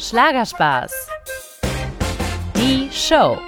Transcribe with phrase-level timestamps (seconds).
[0.00, 1.08] Schlagerspaß.
[2.56, 3.38] Die Show.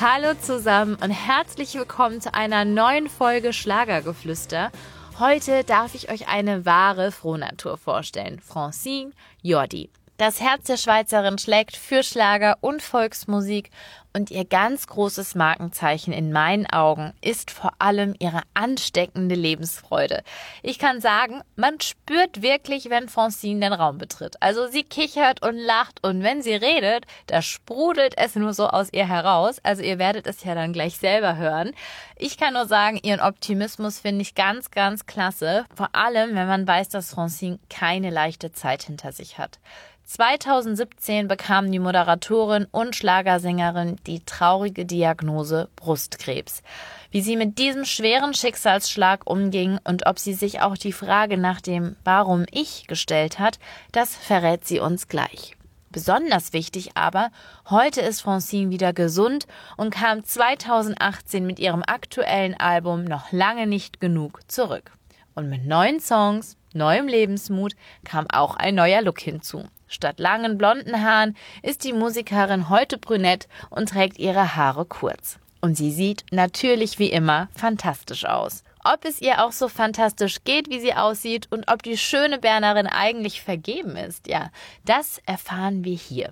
[0.00, 4.70] Hallo zusammen und herzlich willkommen zu einer neuen Folge Schlagergeflüster.
[5.18, 8.38] Heute darf ich euch eine wahre Frohnatur vorstellen.
[8.38, 9.10] Francine
[9.42, 9.90] Jordi.
[10.16, 13.70] Das Herz der Schweizerin schlägt für Schlager und Volksmusik
[14.14, 20.22] und ihr ganz großes Markenzeichen in meinen Augen ist vor allem ihre ansteckende Lebensfreude.
[20.62, 24.36] Ich kann sagen, man spürt wirklich, wenn Francine den Raum betritt.
[24.40, 28.88] Also sie kichert und lacht und wenn sie redet, da sprudelt es nur so aus
[28.94, 29.58] ihr heraus.
[29.64, 31.72] Also ihr werdet es ja dann gleich selber hören.
[32.16, 35.66] Ich kann nur sagen, ihren Optimismus finde ich ganz, ganz klasse.
[35.74, 39.58] Vor allem, wenn man weiß, dass Francine keine leichte Zeit hinter sich hat.
[40.06, 46.62] 2017 bekam die Moderatorin und Schlagersängerin die traurige Diagnose Brustkrebs.
[47.10, 51.60] Wie sie mit diesem schweren Schicksalsschlag umging und ob sie sich auch die Frage nach
[51.60, 53.58] dem Warum ich gestellt hat,
[53.90, 55.56] das verrät sie uns gleich.
[55.90, 57.30] Besonders wichtig aber,
[57.68, 64.00] heute ist Francine wieder gesund und kam 2018 mit ihrem aktuellen Album noch lange nicht
[64.00, 64.92] genug zurück.
[65.34, 69.64] Und mit neuen Songs, neuem Lebensmut kam auch ein neuer Look hinzu.
[69.88, 75.38] Statt langen blonden Haaren ist die Musikerin heute brünett und trägt ihre Haare kurz.
[75.60, 78.62] Und sie sieht natürlich wie immer fantastisch aus.
[78.84, 82.86] Ob es ihr auch so fantastisch geht, wie sie aussieht und ob die schöne Bernerin
[82.86, 84.50] eigentlich vergeben ist, ja,
[84.84, 86.30] das erfahren wir hier.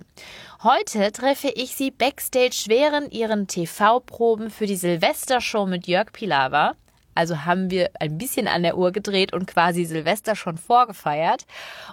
[0.63, 6.75] Heute treffe ich sie backstage während ihren TV-Proben für die Silvestershow mit Jörg Pilawa.
[7.15, 11.45] Also haben wir ein bisschen an der Uhr gedreht und quasi Silvester schon vorgefeiert.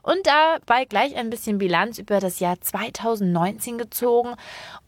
[0.03, 4.34] Und dabei gleich ein bisschen Bilanz über das Jahr 2019 gezogen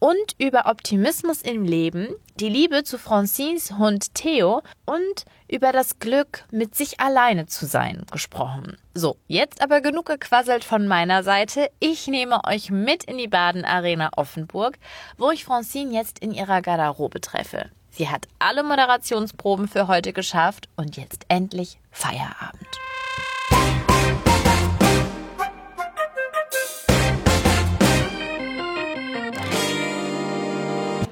[0.01, 2.09] und über Optimismus im Leben,
[2.41, 8.05] die Liebe zu Francines Hund Theo und über das Glück, mit sich alleine zu sein,
[8.11, 8.77] gesprochen.
[8.95, 11.71] So, jetzt aber genug gequasselt von meiner Seite.
[11.79, 14.79] Ich nehme euch mit in die Baden-Arena Offenburg,
[15.17, 17.71] wo ich Francine jetzt in ihrer Garderobe treffe.
[17.97, 22.67] Sie hat alle Moderationsproben für heute geschafft und jetzt endlich Feierabend.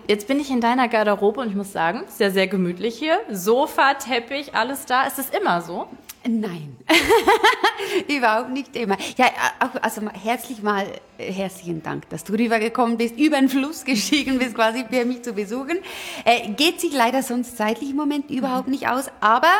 [0.08, 3.20] Jetzt bin ich in deiner Garderobe und ich muss sagen, sehr, sehr gemütlich hier.
[3.30, 5.04] Sofa, Teppich, alles da.
[5.04, 5.86] Ist es immer so?
[6.28, 6.76] Nein,
[8.08, 8.96] überhaupt nicht immer.
[9.16, 9.26] Ja,
[9.58, 10.86] auch, also herzlich mal,
[11.18, 15.22] äh, herzlichen Dank, dass du rübergekommen bist, über den Fluss gestiegen bist, quasi für mich
[15.22, 15.78] zu besuchen.
[16.24, 19.50] Äh, geht sich leider sonst zeitlich im Moment überhaupt nicht aus, aber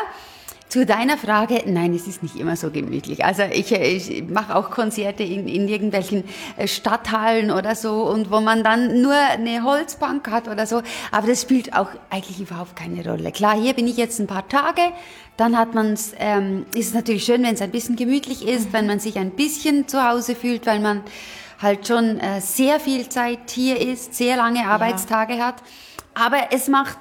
[0.73, 3.23] zu deiner Frage, nein, es ist nicht immer so gemütlich.
[3.23, 6.23] Also ich, ich mache auch Konzerte in, in irgendwelchen
[6.57, 10.81] äh, Stadthallen oder so und wo man dann nur eine Holzbank hat oder so.
[11.11, 13.31] Aber das spielt auch eigentlich überhaupt keine Rolle.
[13.31, 14.81] Klar, hier bin ich jetzt ein paar Tage.
[15.37, 18.73] Dann hat man's, ähm, ist es natürlich schön, wenn es ein bisschen gemütlich ist, mhm.
[18.73, 21.03] wenn man sich ein bisschen zu Hause fühlt, weil man
[21.61, 25.49] halt schon äh, sehr viel Zeit hier ist, sehr lange Arbeitstage ja.
[25.49, 25.55] hat.
[26.15, 26.97] Aber es macht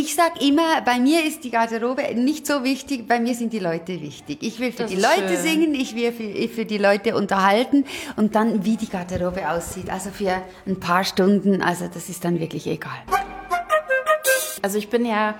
[0.00, 3.58] ich sag immer, bei mir ist die Garderobe nicht so wichtig, bei mir sind die
[3.58, 4.38] Leute wichtig.
[4.40, 5.42] Ich will für das die Leute schön.
[5.42, 7.84] singen, ich will für, für, die Leute unterhalten
[8.16, 9.90] und dann, wie die Garderobe aussieht.
[9.90, 12.98] Also für ein paar Stunden, also das ist dann wirklich egal.
[14.62, 15.34] Also ich bin ja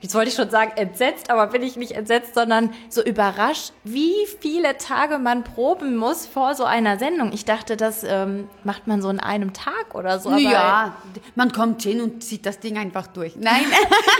[0.00, 4.14] jetzt wollte ich schon sagen entsetzt, aber bin ich nicht entsetzt, sondern so überrascht, wie
[4.40, 7.32] viele Tage man proben muss vor so einer Sendung.
[7.32, 10.36] Ich dachte, das ähm, macht man so in einem Tag oder so.
[10.36, 10.96] ja,
[11.34, 13.34] man kommt hin und zieht das Ding einfach durch.
[13.36, 13.64] Nein.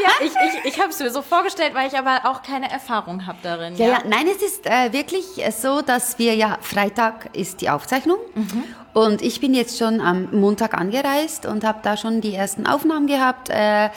[0.03, 3.27] ja, ich, ich, ich habe es mir so vorgestellt, weil ich aber auch keine Erfahrung
[3.27, 3.77] habe darin.
[3.77, 7.71] Ja, ja, ja, nein, es ist äh, wirklich so, dass wir ja, Freitag ist die
[7.71, 8.19] Aufzeichnung.
[8.35, 8.65] Mhm.
[8.95, 13.07] Und ich bin jetzt schon am Montag angereist und habe da schon die ersten Aufnahmen
[13.07, 13.49] gehabt.
[13.49, 13.91] Äh,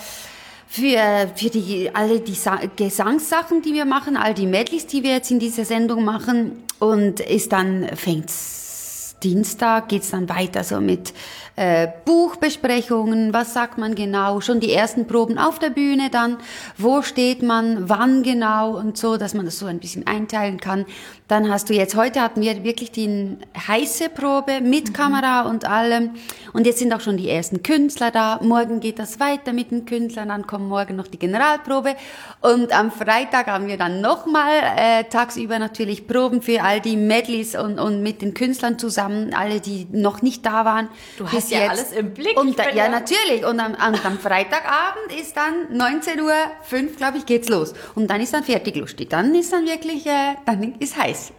[0.71, 5.11] für, für die, alle die Sa Gesangssachen, die wir machen, all die Medleys, die wir
[5.11, 6.63] jetzt in dieser Sendung machen.
[6.79, 11.13] Und ist dann, fängt's Dienstag, geht's dann weiter so mit
[11.61, 16.38] äh, Buchbesprechungen, was sagt man genau, schon die ersten Proben auf der Bühne dann,
[16.75, 20.88] wo steht man, wann genau und so, dass man das so ein bisschen einteilen kann.
[21.27, 24.94] Dann hast du jetzt, heute hatten wir wirklich die heiße Probe mit mhm.
[24.94, 26.15] Kamera und allem.
[26.51, 28.39] Und jetzt sind auch schon die ersten Künstler da.
[28.41, 30.30] Morgen geht das weiter mit den Künstlern.
[30.30, 31.95] Dann kommt morgen noch die Generalprobe.
[32.41, 37.56] Und am Freitag haben wir dann nochmal äh, tagsüber natürlich Proben für all die Medleys
[37.56, 40.89] und, und mit den Künstlern zusammen, alle, die noch nicht da waren.
[41.18, 41.69] Du hast ja jetzt.
[41.71, 42.38] alles im Blick.
[42.39, 43.45] Und da, ja, natürlich.
[43.45, 47.74] Und am, am Freitagabend ist dann 19.05 Uhr, glaube ich, geht's los.
[47.95, 49.09] Und dann ist dann fertig lustig.
[49.09, 51.33] Dann ist dann wirklich, äh, dann ist heiß.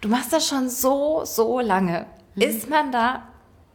[0.00, 2.06] Du machst das schon so, so lange.
[2.34, 2.42] Mhm.
[2.42, 3.28] Ist man da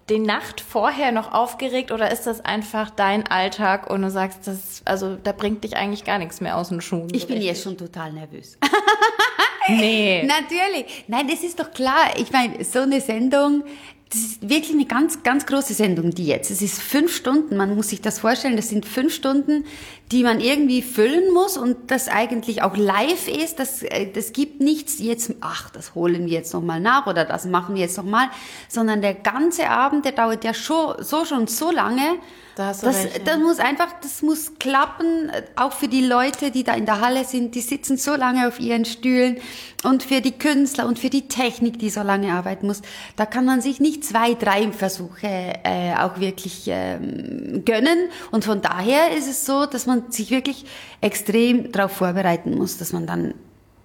[0.09, 4.81] die Nacht vorher noch aufgeregt oder ist das einfach dein Alltag und du sagst, das,
[4.85, 7.07] also da bringt dich eigentlich gar nichts mehr aus den Schuhen?
[7.13, 8.57] Ich bin jetzt schon total nervös.
[9.69, 10.23] nee.
[10.27, 11.05] Natürlich.
[11.07, 12.17] Nein, das ist doch klar.
[12.17, 13.63] Ich meine, so eine Sendung,
[14.13, 16.51] das ist wirklich eine ganz, ganz große Sendung, die jetzt.
[16.51, 19.65] Es ist fünf Stunden, man muss sich das vorstellen, das sind fünf Stunden,
[20.11, 23.57] die man irgendwie füllen muss und das eigentlich auch live ist.
[23.57, 27.45] Das, äh, das gibt nichts jetzt, ach, das holen wir jetzt nochmal nach oder das
[27.45, 28.27] machen wir jetzt nochmal,
[28.69, 32.19] sondern der ganze Abend, der dauert ja schon, so schon so lange.
[32.55, 33.23] Da hast du das, recht, ja.
[33.23, 37.25] das muss einfach, das muss klappen, auch für die Leute, die da in der Halle
[37.25, 39.37] sind, die sitzen so lange auf ihren Stühlen
[39.83, 42.83] und für die Künstler und für die Technik, die so lange arbeiten muss.
[43.15, 45.27] Da kann man sich nicht zwei, drei Versuche
[45.63, 50.65] äh, auch wirklich ähm, gönnen und von daher ist es so, dass man sich wirklich
[51.01, 53.33] extrem darauf vorbereiten muss, dass man dann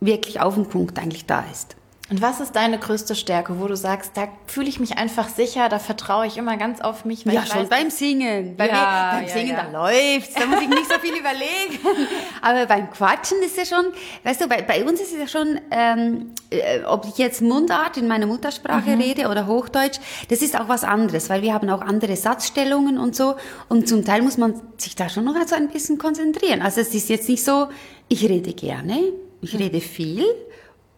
[0.00, 1.74] wirklich auf den Punkt eigentlich da ist.
[2.10, 5.68] Und was ist deine größte Stärke, wo du sagst, da fühle ich mich einfach sicher,
[5.68, 7.26] da vertraue ich immer ganz auf mich?
[7.26, 8.56] Ja, schon weiß, beim Singen.
[8.56, 8.72] Bei Ja,
[9.12, 9.62] mir, beim ja, Singen, ja.
[9.64, 11.78] da läuft's, da muss ich nicht so viel überlegen.
[12.40, 13.92] Aber beim Quatschen ist ja schon,
[14.24, 17.98] weißt du, bei, bei uns ist es ja schon, ähm, äh, ob ich jetzt Mundart
[17.98, 19.00] in meiner Muttersprache Mhm.
[19.02, 19.98] rede oder Hochdeutsch,
[20.30, 23.34] das ist auch was anderes, weil wir haben auch andere Satzstellungen und so.
[23.68, 26.62] Und zum Teil muss man sich da schon noch so ein bisschen konzentrieren.
[26.62, 27.68] Also es ist jetzt nicht so,
[28.08, 28.98] ich rede gerne,
[29.42, 29.58] ich Mhm.
[29.58, 30.24] rede viel.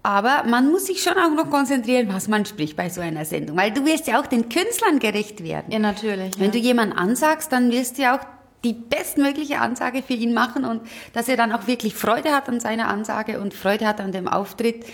[0.02, 3.56] Aber man muss sich schon auch noch konzentrieren, was man spricht bei so einer Sendung.
[3.56, 5.70] Weil du wirst ja auch den Künstlern gerecht werden.
[5.70, 6.38] Ja, natürlich.
[6.38, 6.52] Wenn ja.
[6.52, 8.24] du jemanden ansagst, dann wirst du ja auch
[8.64, 10.82] die bestmögliche Ansage für ihn machen und
[11.12, 14.28] dass er dann auch wirklich Freude hat an seiner Ansage und Freude hat an dem
[14.28, 14.84] Auftritt.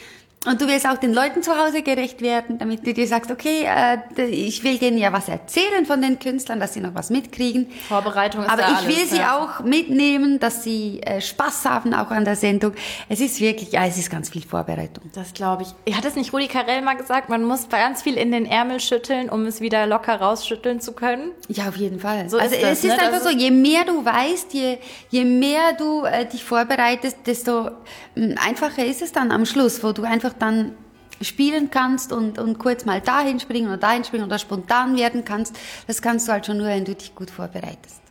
[0.46, 3.66] Und du willst auch den Leuten zu Hause gerecht werden, damit du dir sagst, okay,
[3.66, 7.68] äh, ich will denen ja was erzählen von den Künstlern, dass sie noch was mitkriegen.
[7.88, 9.38] Vorbereitung ist Aber ich will alles, sie ja.
[9.38, 12.72] auch mitnehmen, dass sie äh, Spaß haben auch an der Sendung.
[13.08, 15.10] Es ist wirklich, ja, es ist ganz viel Vorbereitung.
[15.14, 15.94] Das glaube ich.
[15.96, 19.28] Hat es nicht Rudi Carell mal gesagt, man muss ganz viel in den Ärmel schütteln,
[19.28, 21.32] um es wieder locker rausschütteln zu können?
[21.48, 22.30] Ja, auf jeden Fall.
[22.30, 23.02] So also ist das, es ist ne?
[23.02, 24.78] einfach Das so, je mehr du weißt, je,
[25.10, 27.70] je mehr du äh, dich vorbereitest, desto
[28.14, 30.72] mh, einfacher ist es dann am Schluss, wo du einfach dann
[31.20, 35.56] spielen kannst und, und kurz mal dahin springen oder dahin springen oder spontan werden kannst.
[35.86, 38.02] Das kannst du halt schon nur, wenn du dich gut vorbereitest.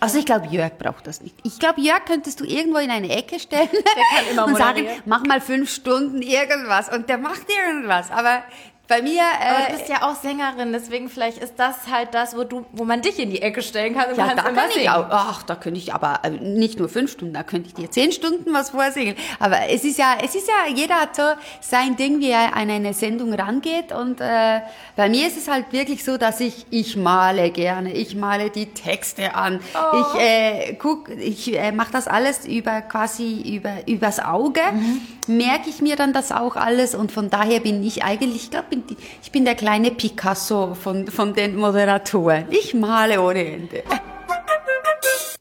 [0.00, 1.34] Also ich glaube, Jörg braucht das nicht.
[1.42, 5.24] Ich glaube, Jörg könntest du irgendwo in eine Ecke stellen kann immer und sagen, mach
[5.24, 6.88] mal fünf Stunden irgendwas.
[6.88, 8.10] Und der macht irgendwas.
[8.12, 8.42] Aber
[8.88, 9.22] bei mir...
[9.22, 12.66] Aber Äh, du bist ja auch Sängerin, deswegen vielleicht ist das halt das, wo du,
[12.72, 15.06] wo man dich in die Ecke stellen kann Ja, da kann ich auch.
[15.10, 18.12] Ach, da könnte ich aber äh, nicht nur fünf Stunden, da könnte ich dir zehn
[18.12, 19.14] Stunden was vorsingen.
[19.38, 21.22] Aber es ist ja, es ist ja, jeder hat so
[21.60, 23.92] sein Ding, wie er an eine Sendung rangeht.
[23.92, 24.60] Und äh,
[24.96, 28.72] bei mir ist es halt wirklich so, dass ich, ich male gerne, ich male die
[28.72, 29.60] Texte an.
[29.92, 34.60] Ich äh, guck, ich äh, mache das alles über quasi über übers Auge.
[35.28, 38.78] Merke ich mir dann das auch alles und von daher bin ich eigentlich, ich glaube,
[39.22, 42.46] ich bin der kleine Picasso von von den Moderatoren.
[42.50, 43.82] Ich male ohne Ende.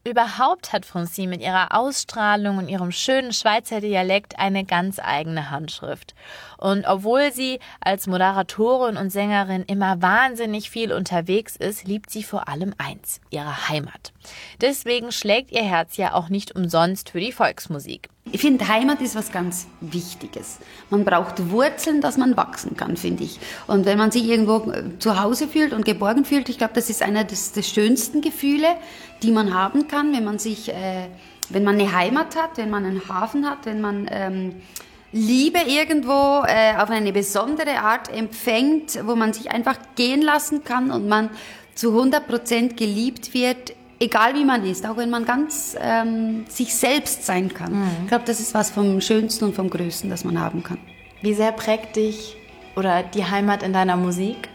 [0.07, 6.15] Überhaupt hat Francine mit ihrer Ausstrahlung und ihrem schönen Schweizer Dialekt eine ganz eigene Handschrift.
[6.57, 12.47] Und obwohl sie als Moderatorin und Sängerin immer wahnsinnig viel unterwegs ist, liebt sie vor
[12.47, 14.13] allem eins, ihre Heimat.
[14.61, 18.07] Deswegen schlägt ihr Herz ja auch nicht umsonst für die Volksmusik.
[18.31, 20.57] Ich finde, Heimat ist was ganz Wichtiges.
[20.89, 23.39] Man braucht Wurzeln, dass man wachsen kann, finde ich.
[23.67, 26.89] Und wenn man sich irgendwo äh, zu Hause fühlt und geborgen fühlt, ich glaube, das
[26.89, 28.67] ist einer des, des schönsten Gefühle,
[29.23, 31.07] die man haben kann, wenn man sich, äh,
[31.49, 34.55] wenn man eine Heimat hat, wenn man einen Hafen hat, wenn man ähm,
[35.11, 40.91] Liebe irgendwo äh, auf eine besondere Art empfängt, wo man sich einfach gehen lassen kann
[40.91, 41.29] und man
[41.75, 46.75] zu 100 Prozent geliebt wird, egal wie man ist, auch wenn man ganz ähm, sich
[46.75, 47.89] selbst sein kann.
[48.03, 50.77] Ich glaube, das ist was vom Schönsten und vom Größten, das man haben kann.
[51.21, 52.35] Wie sehr prägt dich
[52.75, 54.49] oder die Heimat in deiner Musik?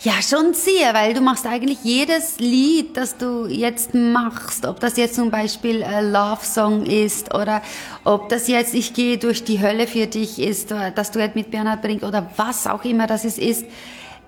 [0.00, 4.96] Ja, schon sehr, weil du machst eigentlich jedes Lied, das du jetzt machst, ob das
[4.96, 7.62] jetzt zum Beispiel ein Love Song ist oder
[8.04, 11.50] ob das jetzt Ich gehe durch die Hölle für dich ist, oder das Duett mit
[11.50, 13.66] Bernhard Brink oder was auch immer das es ist.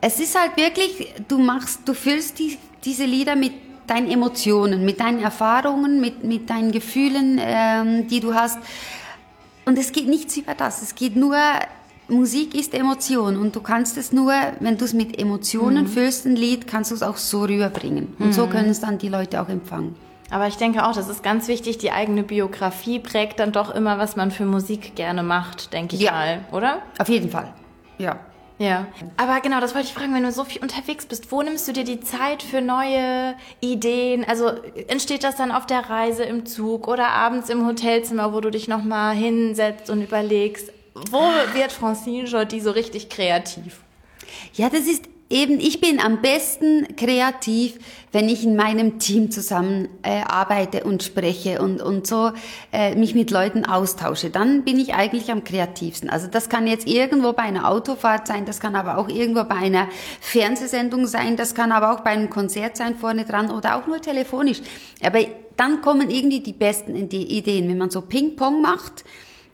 [0.01, 3.53] Es ist halt wirklich, du machst, du füllst die, diese Lieder mit
[3.87, 8.59] deinen Emotionen, mit deinen Erfahrungen, mit, mit deinen Gefühlen, ähm, die du hast.
[9.65, 10.83] Und es geht nichts über das.
[10.83, 11.37] Es geht nur,
[12.09, 16.37] Musik ist Emotion und du kannst es nur, wenn du es mit Emotionen füllst, ein
[16.37, 18.15] Lied, kannst du es auch so rüberbringen.
[18.19, 19.95] Und so können es dann die Leute auch empfangen.
[20.31, 23.99] Aber ich denke auch, das ist ganz wichtig, die eigene Biografie prägt dann doch immer,
[23.99, 26.13] was man für Musik gerne macht, denke ich Ja.
[26.13, 26.79] mal, oder?
[26.99, 27.53] Auf jeden Fall.
[27.99, 28.17] Ja.
[28.61, 28.89] Ja.
[29.17, 31.73] Aber genau, das wollte ich fragen, wenn du so viel unterwegs bist, wo nimmst du
[31.73, 34.23] dir die Zeit für neue Ideen?
[34.23, 34.49] Also
[34.87, 38.69] entsteht das dann auf der Reise im Zug oder abends im Hotelzimmer, wo du dich
[38.69, 40.71] nochmal hinsetzt und überlegst,
[41.11, 41.23] wo
[41.55, 43.81] wird Francine Jordi so richtig kreativ?
[44.53, 47.79] Ja, das ist eben, ich bin am besten kreativ,
[48.13, 52.33] wenn ich in meinem Team zusammen äh, arbeite und spreche und, und so
[52.73, 54.31] äh, mich mit Leuten austausche.
[54.31, 56.11] Dann bin ich eigentlich am kreativsten.
[56.11, 59.55] Also das kann jetzt irgendwo bei einer Autofahrt sein, das kann aber auch irgendwo bei
[59.55, 59.89] einer
[60.21, 64.03] Fernsehsendung sein, das kann aber auch bei einem Konzert sein vorne dran oder auch nur
[64.03, 64.61] telefonisch.
[65.03, 65.21] Aber
[65.57, 69.05] dann kommen irgendwie die besten Ideen, wenn man so Ping-Pong macht.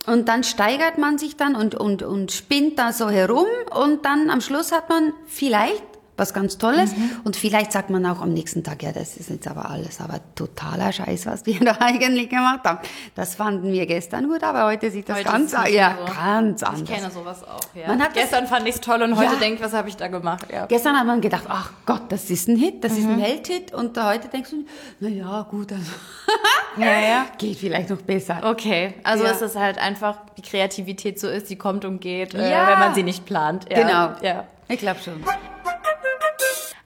[0.07, 4.31] Und dann steigert man sich dann und, und, und spinnt da so herum und dann
[4.31, 5.83] am Schluss hat man vielleicht
[6.17, 6.97] was ganz Tolles.
[6.97, 7.11] Mhm.
[7.25, 10.21] Und vielleicht sagt man auch am nächsten Tag, ja, das ist jetzt aber alles, aber
[10.35, 12.79] totaler Scheiß, was wir da eigentlich gemacht haben.
[13.15, 16.13] Das fanden wir gestern gut, aber heute sieht das heute ganz, ja, so.
[16.13, 16.83] ganz anders.
[16.83, 17.89] Ich kenne sowas auch, ja.
[17.89, 19.41] Man hat gestern fand ich es toll und heute ja.
[19.41, 20.67] denkt, was habe ich da gemacht, ja.
[20.67, 22.99] Gestern hat man gedacht, ach Gott, das ist ein Hit, das mhm.
[22.99, 24.65] ist ein Welthit und heute denkst du,
[25.01, 25.93] na ja, gut, also
[26.79, 27.27] ja, ja.
[27.39, 28.41] geht vielleicht noch besser.
[28.43, 29.31] Okay, also ja.
[29.31, 32.95] ist es halt einfach, die Kreativität so ist, die kommt und geht, äh, wenn man
[32.95, 33.67] sie nicht plant.
[33.71, 33.83] Ja.
[33.83, 34.45] Genau, ja.
[34.69, 35.23] Ich glaube schon.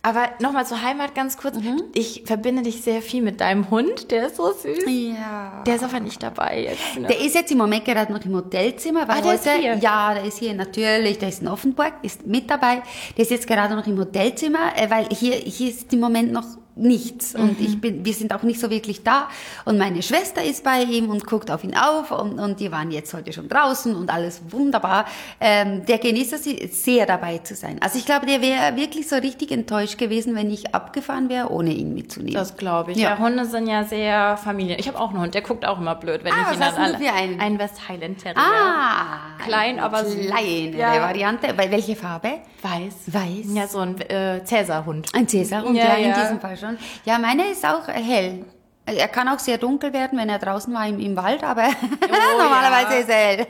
[0.02, 1.57] Aber nochmal zur Heimat ganz kurz.
[1.57, 1.83] Mhm.
[1.92, 4.85] Ich verbinde dich sehr viel mit deinem Hund, der ist so süß.
[4.87, 5.62] Ja.
[5.66, 6.99] Der ist aber nicht dabei jetzt.
[6.99, 7.09] Ne?
[7.09, 9.75] Der ist jetzt im Moment gerade noch im Hotelzimmer, weil ah, der heute, ist hier.
[9.76, 12.83] ja, der ist hier natürlich, der ist in Offenburg, ist mit dabei.
[13.16, 16.47] Der ist jetzt gerade noch im Hotelzimmer, äh, weil hier, hier ist im Moment noch
[16.77, 17.35] nichts.
[17.35, 17.41] Mhm.
[17.41, 19.29] Und ich bin, wir sind auch nicht so wirklich da.
[19.65, 22.91] Und meine Schwester ist bei ihm und guckt auf ihn auf und, und die waren
[22.91, 25.07] jetzt heute schon draußen und alles wunderbar.
[25.41, 27.79] Ähm, der genießt es sehr dabei zu sein.
[27.81, 31.73] Also ich glaube, der wäre wirklich so richtig enttäuscht gewesen, wenn ich abgefahren wäre, ohne
[31.73, 32.35] ihn mitzunehmen.
[32.35, 32.99] Das glaube ich.
[32.99, 33.11] Ja.
[33.11, 33.19] ja.
[33.19, 34.79] Hunde sind ja sehr Familien.
[34.79, 36.75] Ich habe auch einen Hund, der guckt auch immer blöd, wenn ah, ich ihn dann
[36.75, 37.12] alle.
[37.12, 37.41] Einen?
[37.41, 38.41] einen West Highland Terrier.
[38.41, 41.00] Ah, klein, aber kleine ja.
[41.00, 41.49] Variante.
[41.57, 42.41] Welche Farbe?
[42.62, 42.95] Weiß.
[43.07, 43.55] Weiß.
[43.55, 45.09] Ja, so ein äh, Cäsarhund.
[45.15, 46.70] Ein Cäsarhund, ja, ja, in diesem Fall schon.
[47.05, 48.45] Ja, meine ist auch hell.
[48.87, 52.42] Er kann auch sehr dunkel werden, wenn er draußen war im, im Wald, aber oh,
[52.42, 52.99] normalerweise ja.
[53.00, 53.46] ist er hell.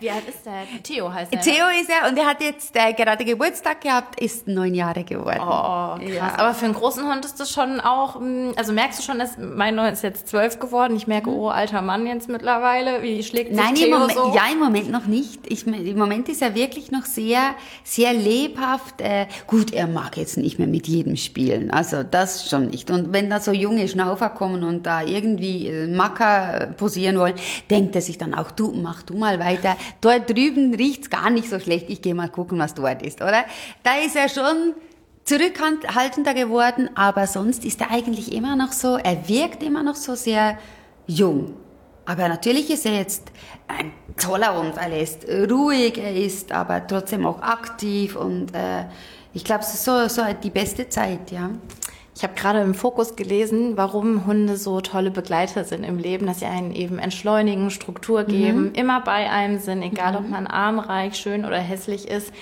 [0.00, 0.82] Wie alt ist der?
[0.82, 1.40] Theo heißt er.
[1.40, 5.40] Theo ist er und er hat jetzt äh, gerade Geburtstag gehabt, ist neun Jahre geworden.
[5.42, 6.00] Oh, krass.
[6.14, 6.38] Ja.
[6.38, 9.36] Aber für einen großen Hund ist das schon auch, hm, also merkst du schon, dass
[9.36, 10.96] mein Neun ist jetzt zwölf geworden.
[10.96, 11.36] Ich merke, mhm.
[11.36, 13.02] oh, alter Mann jetzt mittlerweile.
[13.02, 14.32] Wie schlägt sich Nein, Theo im Moment, so?
[14.34, 15.40] ja, im Moment noch nicht.
[15.46, 17.54] Ich, Im Moment ist er wirklich noch sehr,
[17.84, 19.02] sehr lebhaft.
[19.02, 21.70] Äh, gut, er mag jetzt nicht mehr mit jedem spielen.
[21.70, 22.90] Also das schon nicht.
[22.90, 27.34] Und wenn da so junge Schnaufer kommen und da irgendwie äh, Macker posieren wollen,
[27.68, 31.50] denkt er sich dann auch, du, mach du mal weiter dort drüben riecht's gar nicht
[31.50, 33.44] so schlecht, ich gehe mal gucken, was dort ist, oder?
[33.82, 34.74] Da ist er schon
[35.24, 40.14] zurückhaltender geworden, aber sonst ist er eigentlich immer noch so, er wirkt immer noch so
[40.14, 40.58] sehr
[41.06, 41.54] jung.
[42.06, 43.30] Aber natürlich ist er jetzt
[43.68, 48.86] ein toller weil er ist ruhig, er ist aber trotzdem auch aktiv und äh,
[49.34, 51.50] ich glaube, es ist so, so die beste Zeit, ja.
[52.16, 56.40] Ich habe gerade im Fokus gelesen, warum Hunde so tolle Begleiter sind im Leben, dass
[56.40, 58.74] sie einen eben entschleunigen, Struktur geben, mhm.
[58.74, 60.18] immer bei einem sind, egal mhm.
[60.18, 62.32] ob man armreich, schön oder hässlich ist.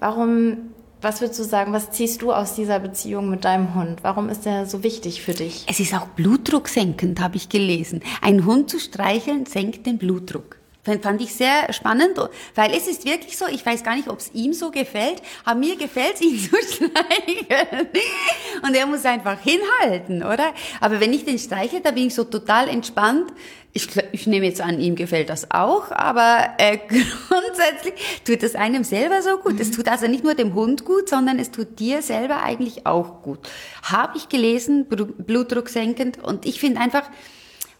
[0.00, 4.00] Warum, was würdest du sagen, was ziehst du aus dieser Beziehung mit deinem Hund?
[4.02, 5.64] Warum ist er so wichtig für dich?
[5.68, 8.02] Es ist auch blutdrucksenkend, habe ich gelesen.
[8.20, 10.58] Ein Hund zu streicheln senkt den Blutdruck.
[10.84, 12.18] Fand ich sehr spannend,
[12.54, 15.58] weil es ist wirklich so, ich weiß gar nicht, ob es ihm so gefällt, aber
[15.58, 17.88] mir gefällt es, ihn zu streicheln.
[18.62, 20.52] Und er muss einfach hinhalten, oder?
[20.80, 23.32] Aber wenn ich den streiche, da bin ich so total entspannt.
[23.72, 26.76] Ich, ich nehme jetzt an, ihm gefällt das auch, aber äh,
[27.28, 29.58] grundsätzlich tut es einem selber so gut.
[29.58, 29.72] Es mhm.
[29.72, 33.38] tut also nicht nur dem Hund gut, sondern es tut dir selber eigentlich auch gut.
[33.82, 36.22] Habe ich gelesen, Blutdruck senkend.
[36.22, 37.04] Und ich finde einfach,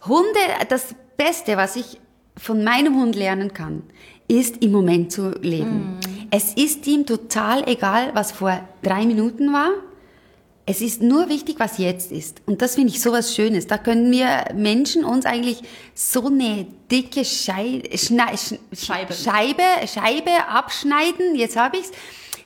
[0.05, 1.99] Hunde, das Beste, was ich
[2.37, 3.83] von meinem Hund lernen kann,
[4.27, 5.99] ist im Moment zu leben.
[5.99, 6.27] Mm.
[6.31, 9.69] Es ist ihm total egal, was vor drei Minuten war.
[10.67, 12.41] Es ist nur wichtig, was jetzt ist.
[12.47, 13.67] Und das finde ich so was Schönes.
[13.67, 15.61] Da können wir Menschen uns eigentlich
[15.93, 18.25] so eine dicke Schei Schne
[18.73, 19.13] Scheibe.
[19.13, 21.91] Scheibe, Scheibe abschneiden, jetzt habe ich's,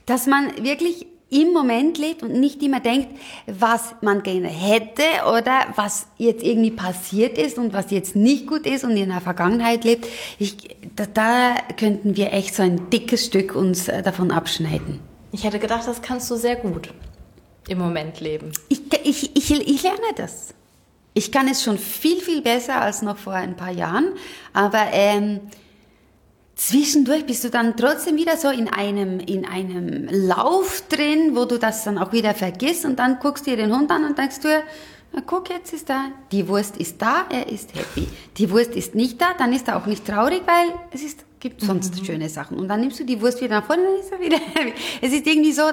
[0.05, 3.09] dass man wirklich im Moment lebt und nicht immer denkt,
[3.45, 8.65] was man gerne hätte oder was jetzt irgendwie passiert ist und was jetzt nicht gut
[8.65, 10.07] ist und in der Vergangenheit lebt.
[10.39, 10.57] Ich,
[10.95, 14.99] da, da könnten wir echt so ein dickes Stück uns äh, davon abschneiden.
[15.31, 16.89] Ich hätte gedacht, das kannst du sehr gut
[17.67, 18.51] im Moment leben.
[18.69, 20.55] Ich, ich, ich, ich lerne das.
[21.13, 24.13] Ich kann es schon viel, viel besser als noch vor ein paar Jahren,
[24.53, 25.41] aber ähm,
[26.59, 31.57] zwischendurch bist du dann trotzdem wieder so in einem, in einem Lauf drin, wo du
[31.57, 34.41] das dann auch wieder vergisst und dann guckst du dir den Hund an und denkst
[34.41, 34.49] du,
[35.13, 38.07] na guck, jetzt ist da, die Wurst ist da, er ist happy.
[38.37, 41.61] Die Wurst ist nicht da, dann ist er auch nicht traurig, weil es ist, gibt
[41.61, 42.05] sonst mhm.
[42.05, 42.59] schöne Sachen.
[42.59, 44.73] Und dann nimmst du die Wurst wieder nach vorne, dann ist er wieder happy.
[45.01, 45.63] Es ist irgendwie so,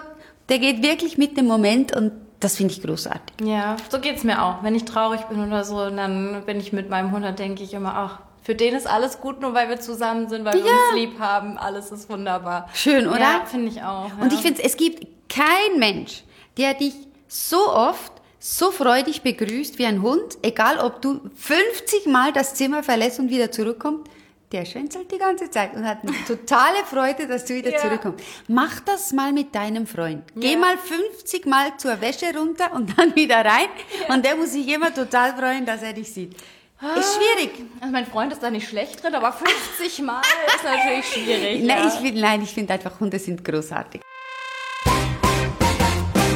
[0.48, 3.44] der geht wirklich mit dem Moment und das finde ich großartig.
[3.44, 4.62] Ja, so geht's mir auch.
[4.62, 7.74] Wenn ich traurig bin oder so, dann bin ich mit meinem Hund, dann denke ich
[7.74, 10.64] immer, ach, für den ist alles gut, nur weil wir zusammen sind, weil ja.
[10.64, 11.58] wir uns lieb haben.
[11.58, 12.70] Alles ist wunderbar.
[12.74, 13.18] Schön, oder?
[13.18, 14.08] Ja, finde ich auch.
[14.08, 14.18] Ja.
[14.20, 16.22] Und ich finde, es gibt kein Mensch,
[16.56, 16.94] der dich
[17.26, 22.84] so oft so freudig begrüßt wie ein Hund, egal ob du 50 Mal das Zimmer
[22.84, 24.08] verlässt und wieder zurückkommst,
[24.52, 27.78] der schwänzelt die ganze Zeit und hat eine totale Freude, dass du wieder ja.
[27.78, 28.24] zurückkommst.
[28.46, 30.22] Mach das mal mit deinem Freund.
[30.36, 30.58] Geh ja.
[30.58, 33.66] mal 50 Mal zur Wäsche runter und dann wieder rein
[34.08, 34.14] ja.
[34.14, 36.36] und der muss sich immer total freuen, dass er dich sieht.
[36.78, 37.64] Ist schwierig.
[37.80, 41.64] Also mein Freund ist da nicht schlecht drin, aber 50 Mal ist natürlich schwierig.
[41.64, 44.02] Nein, ich finde, nein, ich finde einfach, Hunde sind großartig.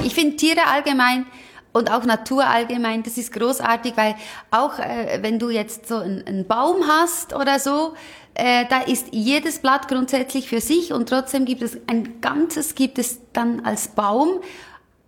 [0.02, 1.26] Ich finde Tiere allgemein
[1.72, 4.16] und auch Natur allgemein, das ist großartig, weil
[4.50, 7.94] auch äh, wenn du jetzt so einen, einen Baum hast oder so,
[8.32, 12.98] äh, da ist jedes Blatt grundsätzlich für sich und trotzdem gibt es ein ganzes, gibt
[12.98, 14.40] es dann als Baum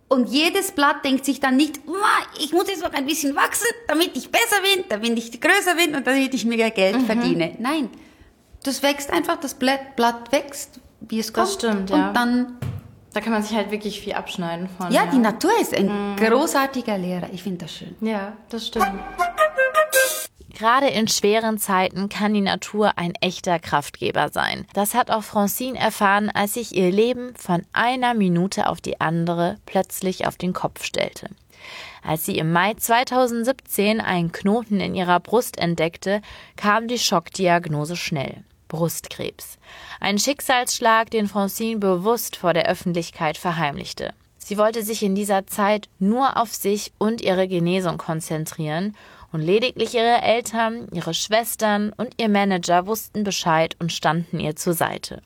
[0.07, 1.79] und jedes Blatt denkt sich dann nicht,
[2.39, 5.95] ich muss jetzt noch ein bisschen wachsen, damit ich besser bin, damit ich größer bin
[5.95, 7.05] und damit ich mehr Geld mhm.
[7.05, 7.55] verdiene.
[7.59, 7.89] Nein,
[8.63, 11.47] das wächst einfach, das Blatt, Blatt wächst, wie es kommt.
[11.47, 12.09] Das stimmt, ja.
[12.09, 12.57] Und dann
[13.13, 14.91] da kann man sich halt wirklich viel abschneiden von.
[14.91, 15.11] Ja, ja.
[15.11, 16.15] die Natur ist ein mhm.
[16.15, 17.29] großartiger Lehrer.
[17.31, 17.95] Ich finde das schön.
[18.01, 18.91] Ja, das stimmt.
[20.53, 24.67] Gerade in schweren Zeiten kann die Natur ein echter Kraftgeber sein.
[24.73, 29.57] Das hat auch Francine erfahren, als sich ihr Leben von einer Minute auf die andere
[29.65, 31.29] plötzlich auf den Kopf stellte.
[32.03, 36.21] Als sie im Mai 2017 einen Knoten in ihrer Brust entdeckte,
[36.55, 38.43] kam die Schockdiagnose schnell.
[38.67, 39.57] Brustkrebs.
[39.99, 44.13] Ein Schicksalsschlag, den Francine bewusst vor der Öffentlichkeit verheimlichte.
[44.37, 48.95] Sie wollte sich in dieser Zeit nur auf sich und ihre Genesung konzentrieren
[49.33, 54.73] und lediglich ihre Eltern, ihre Schwestern und ihr Manager wussten Bescheid und standen ihr zur
[54.73, 55.21] Seite.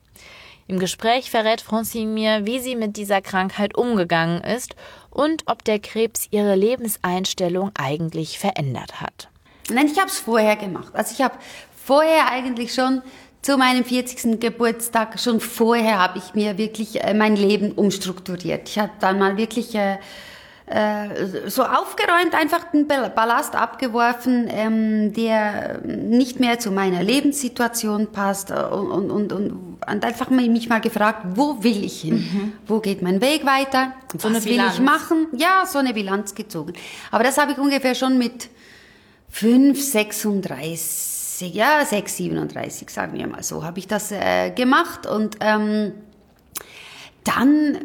[0.67, 4.75] Im Gespräch verrät Francine mir, wie sie mit dieser Krankheit umgegangen ist
[5.11, 9.29] und ob der Krebs ihre Lebenseinstellung eigentlich verändert hat.
[9.69, 10.93] Nein, ich habe es vorher gemacht.
[10.93, 11.35] Also ich habe
[11.85, 13.01] vorher eigentlich schon
[13.41, 14.41] zu meinem 40.
[14.41, 18.67] Geburtstag, schon vorher habe ich mir wirklich äh, mein Leben umstrukturiert.
[18.67, 19.99] Ich habe dann mal wirklich äh,
[20.67, 28.51] äh, so aufgeräumt, einfach den Ballast abgeworfen, ähm, der nicht mehr zu meiner Lebenssituation passt
[28.51, 32.15] und, und, und, und einfach mich mal gefragt, wo will ich hin?
[32.15, 32.53] Mhm.
[32.67, 33.93] Wo geht mein Weg weiter?
[34.17, 35.27] So Was will ich machen?
[35.31, 36.73] Ja, so eine Bilanz gezogen.
[37.11, 38.49] Aber das habe ich ungefähr schon mit
[39.29, 45.37] 5, 36, ja, 6, 37, sagen wir mal so, habe ich das äh, gemacht und
[45.39, 45.93] ähm,
[47.23, 47.77] dann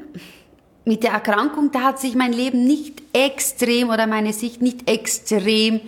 [0.84, 5.80] mit der Erkrankung, da hat sich mein Leben nicht extrem oder meine Sicht nicht extrem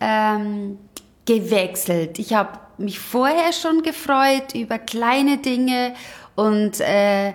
[0.00, 0.78] ähm,
[1.24, 2.18] gewechselt.
[2.18, 5.94] Ich habe mich vorher schon gefreut über kleine Dinge
[6.34, 7.34] und äh,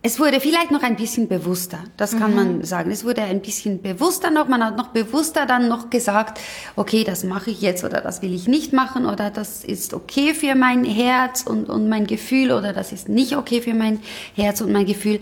[0.00, 2.36] es wurde vielleicht noch ein bisschen bewusster, das kann mhm.
[2.36, 2.90] man sagen.
[2.90, 6.40] Es wurde ein bisschen bewusster noch, man hat noch bewusster dann noch gesagt,
[6.76, 10.34] okay, das mache ich jetzt oder das will ich nicht machen oder das ist okay
[10.34, 14.00] für mein Herz und, und mein Gefühl oder das ist nicht okay für mein
[14.34, 15.20] Herz und mein Gefühl.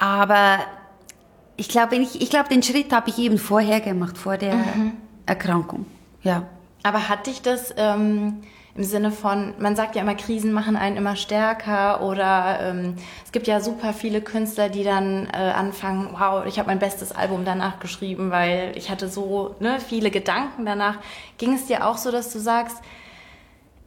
[0.00, 0.60] Aber
[1.58, 4.92] ich glaube, ich, ich glaube, den Schritt habe ich eben vorher gemacht, vor der mhm.
[5.26, 5.84] Erkrankung.
[6.22, 6.44] Ja.
[6.82, 8.38] Aber hat dich das ähm,
[8.74, 12.94] im Sinne von, man sagt ja immer, Krisen machen einen immer stärker oder ähm,
[13.26, 17.12] es gibt ja super viele Künstler, die dann äh, anfangen, wow, ich habe mein bestes
[17.12, 20.96] Album danach geschrieben, weil ich hatte so ne, viele Gedanken danach.
[21.36, 22.78] Ging es dir auch so, dass du sagst,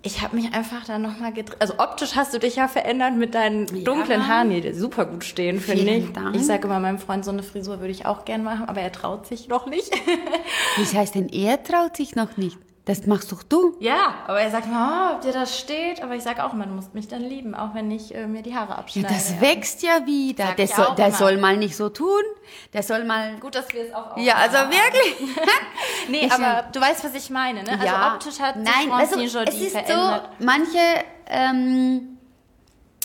[0.05, 1.55] ich habe mich einfach da nochmal gedreht.
[1.59, 4.27] Also optisch hast du dich ja verändert mit deinen dunklen ja.
[4.27, 6.11] Haaren, die super gut stehen, finde ich.
[6.11, 6.35] Dank.
[6.35, 8.91] Ich sage immer meinem Freund, so eine Frisur würde ich auch gern machen, aber er
[8.91, 9.91] traut sich noch nicht.
[10.77, 12.57] Wie heißt denn, er traut sich noch nicht?
[12.85, 13.77] Das machst doch du.
[13.79, 16.03] Ja, aber er sagt mal, oh, ob dir das steht.
[16.03, 18.53] Aber ich sage auch du musst mich dann lieben, auch wenn ich äh, mir die
[18.55, 19.07] Haare abschneide.
[19.07, 20.47] Ja, das wächst ja wieder.
[20.47, 22.21] Sag der, soll, der soll, mal nicht so tun.
[22.73, 23.37] Der soll mal.
[23.39, 24.17] Gut, dass wir es auch.
[24.17, 25.37] Ja, also wirklich.
[26.09, 27.71] nee, ich aber du weißt, was ich meine, ne?
[27.71, 28.13] Also ja.
[28.15, 30.29] optisch hat sich Nein, also es ist verändert.
[30.39, 30.79] so, manche.
[31.27, 32.12] Ähm,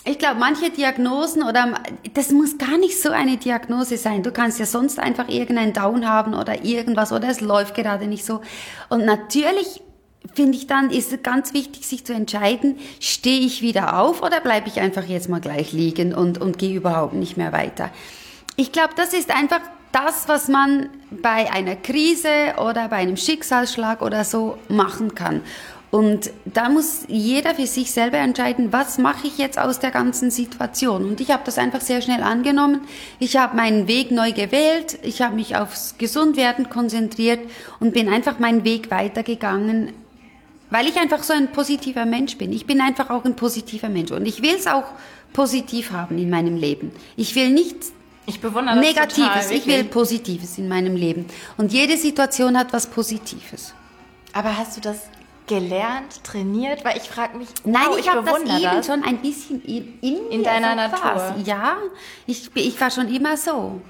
[0.08, 1.74] ich glaube, manche Diagnosen oder
[2.14, 4.22] das muss gar nicht so eine Diagnose sein.
[4.22, 8.24] Du kannst ja sonst einfach irgendeinen Down haben oder irgendwas oder es läuft gerade nicht
[8.24, 8.40] so.
[8.88, 9.82] Und natürlich
[10.34, 14.40] finde ich dann, ist es ganz wichtig, sich zu entscheiden, stehe ich wieder auf oder
[14.40, 17.90] bleibe ich einfach jetzt mal gleich liegen und, und gehe überhaupt nicht mehr weiter.
[18.56, 19.60] Ich glaube, das ist einfach
[19.92, 25.42] das, was man bei einer Krise oder bei einem Schicksalsschlag oder so machen kann.
[25.90, 30.30] Und da muss jeder für sich selber entscheiden, was mache ich jetzt aus der ganzen
[30.30, 31.04] Situation.
[31.04, 32.82] Und ich habe das einfach sehr schnell angenommen.
[33.18, 34.98] Ich habe meinen Weg neu gewählt.
[35.02, 37.40] Ich habe mich aufs Gesundwerden konzentriert
[37.80, 39.92] und bin einfach meinen Weg weitergegangen,
[40.68, 42.52] weil ich einfach so ein positiver Mensch bin.
[42.52, 44.10] Ich bin einfach auch ein positiver Mensch.
[44.10, 44.84] Und ich will es auch
[45.32, 46.92] positiv haben in meinem Leben.
[47.16, 47.92] Ich will nichts
[48.26, 49.46] ich bewundere das Negatives.
[49.46, 51.24] Total, ich will Positives in meinem Leben.
[51.56, 53.72] Und jede Situation hat was Positives.
[54.34, 54.98] Aber hast du das
[55.48, 56.84] gelernt, trainiert?
[56.84, 60.30] Weil ich frage mich, Nein, wow, ich, habe das eben schon ein bisschen in, in,
[60.30, 60.98] In deiner Natur.
[61.00, 61.42] quasi.
[61.42, 61.78] Ja,
[62.26, 63.80] ich, ich war schon immer so.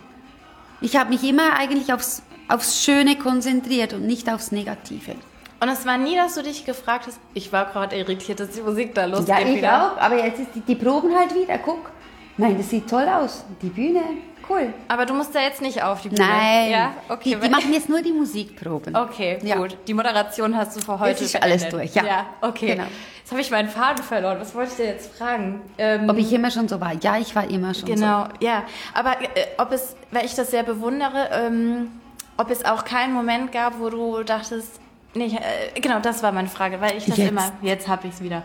[0.80, 5.16] Ich habe mich immer eigentlich aufs, aufs Schöne konzentriert und nicht aufs Negative.
[5.60, 8.60] Und es war nie, dass du dich gefragt hast, ich war gerade irritiert, dass die
[8.62, 9.92] Musik da losgeht Ja, ich wieder.
[9.92, 10.00] auch.
[10.00, 11.58] Aber jetzt ist die, die Proben halt wieder.
[11.58, 11.90] Guck.
[12.36, 13.44] Nein, das sieht toll aus.
[13.60, 14.00] Die Bühne,
[14.48, 14.72] cool.
[14.88, 16.26] Aber du musst da jetzt nicht auf die Bühne.
[16.26, 16.70] Nein.
[16.70, 17.34] Ja, okay.
[17.34, 18.94] Die, die machen jetzt nur die Musikproben.
[18.96, 19.56] Okay, Ja.
[19.56, 19.76] gut.
[19.86, 22.04] Die Moderation hast du für heute ist alles durch, ja.
[22.04, 22.74] Ja, okay.
[22.74, 22.86] Genau.
[23.18, 24.38] Jetzt habe ich meinen Faden verloren.
[24.40, 25.60] Was wollte ich dir jetzt fragen?
[25.76, 26.94] Ähm, Ob ich immer schon so war?
[26.94, 28.62] Ja, ich war immer schon Genau, ja.
[28.94, 29.26] Aber äh,
[29.58, 31.90] ob es, weil ich das sehr bewundere, ähm,
[32.38, 34.80] ob es auch keinen Moment gab, wo du dachtest,
[35.14, 35.40] nee, ich, äh,
[35.80, 37.28] genau, das war meine Frage, weil ich das Jetzt.
[37.30, 38.42] immer, jetzt habe ich es wieder.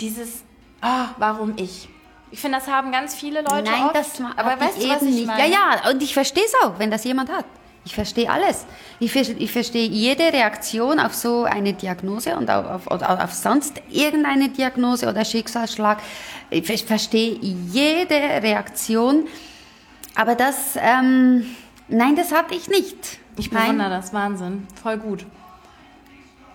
[0.00, 0.42] Dieses,
[0.80, 1.88] ah, warum ich?
[2.32, 3.40] Ich finde, das haben ganz viele.
[3.40, 3.96] Leute Nein, oft.
[3.96, 5.26] das ma- aber weißt ich du, was ich nicht.
[5.26, 5.42] meine?
[5.48, 5.48] Ja,
[5.84, 7.44] ja, und ich verstehe es auch, wenn das jemand hat.
[7.84, 8.66] Ich verstehe alles.
[9.00, 13.80] Ich, ver- ich verstehe jede Reaktion auf so eine Diagnose und auf, auf, auf sonst
[13.88, 15.98] irgendeine Diagnose oder Schicksalsschlag.
[16.50, 19.26] Ich ver- verstehe jede Reaktion.
[20.14, 21.46] Aber das, ähm,
[21.88, 23.18] nein, das hatte ich nicht.
[23.38, 24.66] Ich bewundere das, Wahnsinn.
[24.82, 25.24] Voll gut.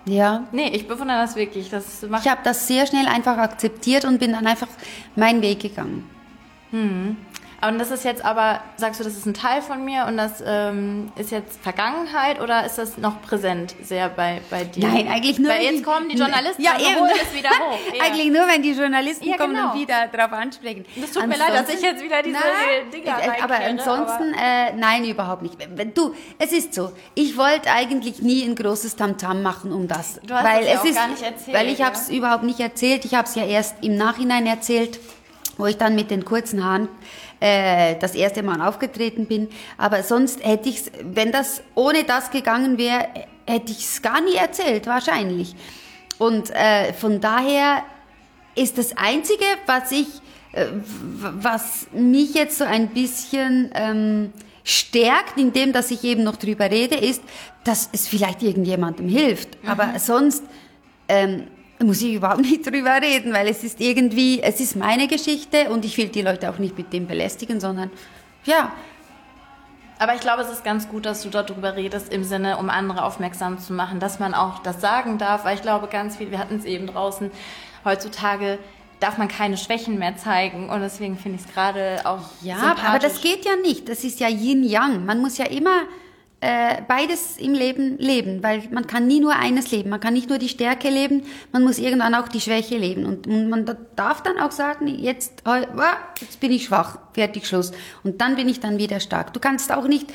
[0.06, 0.48] Ja.
[0.52, 1.70] Nee, ich bewundere das wirklich.
[1.70, 4.68] Das macht Ich habe das sehr schnell einfach akzeptiert und bin dann einfach
[5.16, 6.10] meinen Weg gegangen.
[7.68, 10.44] Und das ist jetzt aber, sagst du, das ist ein Teil von mir und das
[10.46, 14.88] ähm, ist jetzt Vergangenheit oder ist das noch präsent sehr bei, bei dir?
[14.88, 15.50] Nein, eigentlich nur.
[15.50, 17.80] Weil wenn jetzt die- kommen die Journalisten ja, und holen es wieder hoch.
[17.96, 18.04] Ja.
[18.04, 19.72] Eigentlich nur, wenn die Journalisten Ja, kommen genau.
[19.74, 20.86] und wieder darauf ansprechen.
[21.00, 24.34] Das tut mir leid, dass ich jetzt wieder diese nein, Dinger äh, Aber reinkehre, ansonsten,
[24.34, 25.56] äh, nein, überhaupt nicht.
[25.96, 26.92] Du, es ist so.
[27.14, 30.20] Ich wollte eigentlich nie ein großes Tamtam machen um das.
[30.24, 31.86] Du hast weil es ja auch ist, gar nicht erzählt, Weil ich ja.
[31.86, 33.06] habe es überhaupt nicht erzählt.
[33.06, 35.00] Ich habe es ja erst im Nachhinein erzählt
[35.58, 36.90] wo ich dann mit den kurzen Haaren
[37.40, 39.50] äh, das erste Mal aufgetreten bin.
[39.78, 43.08] Aber sonst hätte ich wenn das ohne das gegangen wäre,
[43.46, 45.56] hätte ich es gar nie erzählt, wahrscheinlich.
[46.18, 47.84] Und äh, von daher
[48.56, 50.08] ist das Einzige, was ich,
[50.54, 56.72] äh, was mich jetzt so ein bisschen ähm, stärkt, indem dass ich eben noch drüber
[56.72, 57.22] rede, ist,
[57.64, 59.50] dass es vielleicht irgendjemandem hilft.
[59.66, 60.44] Aber sonst
[61.08, 61.48] ähm,
[61.84, 65.86] muss ich überhaupt nicht drüber reden, weil es ist irgendwie, es ist meine Geschichte und
[65.86, 67.92] ich will die Leute auch nicht mit dem belästigen, sondern
[68.46, 68.72] ja,
[69.98, 73.04] Aber ich glaube, es ist ganz gut, dass du darüber redest, im Sinne, um andere
[73.04, 76.40] aufmerksam zu machen, dass man auch das sagen darf, weil ich glaube, ganz viel, wir
[76.40, 77.32] hatten es eben draußen,
[77.86, 78.60] heutzutage
[79.00, 83.00] darf man keine Schwächen mehr zeigen und deswegen finde ich es gerade auch Ja, aber
[83.00, 83.88] das geht ja nicht.
[83.88, 85.06] Das ist ja Yin-Yang.
[85.06, 85.82] Man muss ja immer
[86.48, 89.90] äh, beides im Leben leben, weil man kann nie nur eines leben.
[89.90, 93.06] Man kann nicht nur die Stärke leben, man muss irgendwann auch die Schwäche leben.
[93.06, 95.42] Und, und man da- darf dann auch sagen, jetzt,
[96.22, 97.72] jetzt bin ich schwach, fertig, Schluss.
[98.04, 99.34] Und dann bin ich dann wieder stark.
[99.34, 100.08] Du kannst auch nicht,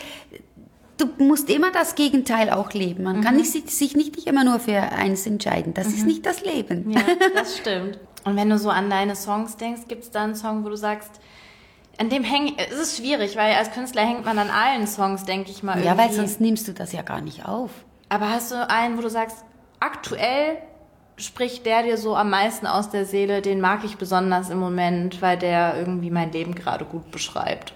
[0.99, 3.03] du musst immer das Gegenteil auch leben.
[3.03, 5.75] Man kann nicht, sich- sich nicht immer nur für eins entscheiden.
[5.75, 6.91] Das ist nicht das Leben.
[6.93, 7.01] Ja,
[7.35, 7.99] das stimmt.
[8.25, 10.77] Und wenn du so an deine Songs denkst, gibt es da einen Song, wo du
[10.77, 11.11] sagst,
[12.01, 15.51] an dem häng, es ist schwierig, weil als Künstler hängt man an allen Songs, denke
[15.51, 15.85] ich mal.
[15.85, 16.17] Ja, weil irgendwie.
[16.17, 17.71] sonst nimmst du das ja gar nicht auf.
[18.09, 19.45] Aber hast du einen, wo du sagst,
[19.81, 20.57] aktuell
[21.19, 25.21] spricht der dir so am meisten aus der Seele, den mag ich besonders im Moment,
[25.21, 27.75] weil der irgendwie mein Leben gerade gut beschreibt.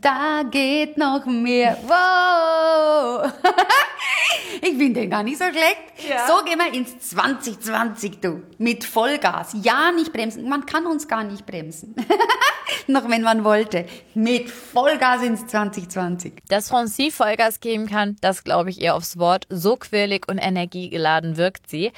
[0.00, 1.76] Da geht noch mehr.
[1.86, 3.32] Wow!
[4.62, 6.08] ich finde den gar nicht so schlecht.
[6.08, 6.26] Ja.
[6.26, 8.42] So gehen wir ins 2020, du.
[8.58, 9.54] Mit Vollgas.
[9.62, 10.48] Ja, nicht bremsen.
[10.48, 11.94] Man kann uns gar nicht bremsen.
[12.86, 13.86] noch wenn man wollte.
[14.14, 16.34] Mit Vollgas ins 2020.
[16.48, 19.46] Dass Francie Vollgas geben kann, das glaube ich ihr aufs Wort.
[19.50, 21.92] So quirlig und energiegeladen wirkt sie.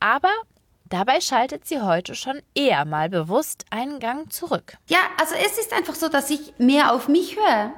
[0.00, 0.30] Aber
[0.88, 4.76] dabei schaltet sie heute schon eher mal bewusst einen Gang zurück.
[4.88, 7.72] Ja, also es ist einfach so, dass ich mehr auf mich höre.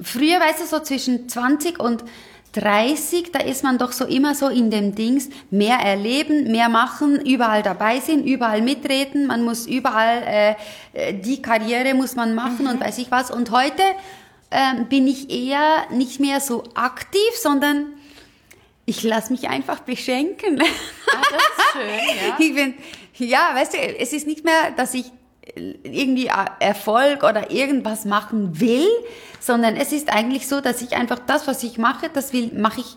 [0.00, 2.04] Früher, weißt du, so zwischen 20 und
[2.52, 7.20] 30, da ist man doch so immer so in dem Dings, mehr erleben, mehr machen,
[7.20, 10.54] überall dabei sind, überall mitreden, man muss überall, äh,
[10.92, 13.30] äh, die Karriere muss man machen und weiß ich was.
[13.30, 13.82] Und heute
[14.50, 17.86] ähm, bin ich eher nicht mehr so aktiv, sondern
[18.86, 20.62] ich lasse mich einfach beschenken.
[20.62, 22.36] Ah, das ist schön, ja.
[22.38, 22.74] Ich bin,
[23.14, 25.06] ja, weißt du, es ist nicht mehr, dass ich
[25.54, 28.86] irgendwie Erfolg oder irgendwas machen will,
[29.40, 32.80] sondern es ist eigentlich so, dass ich einfach das, was ich mache, das will, mache
[32.80, 32.96] ich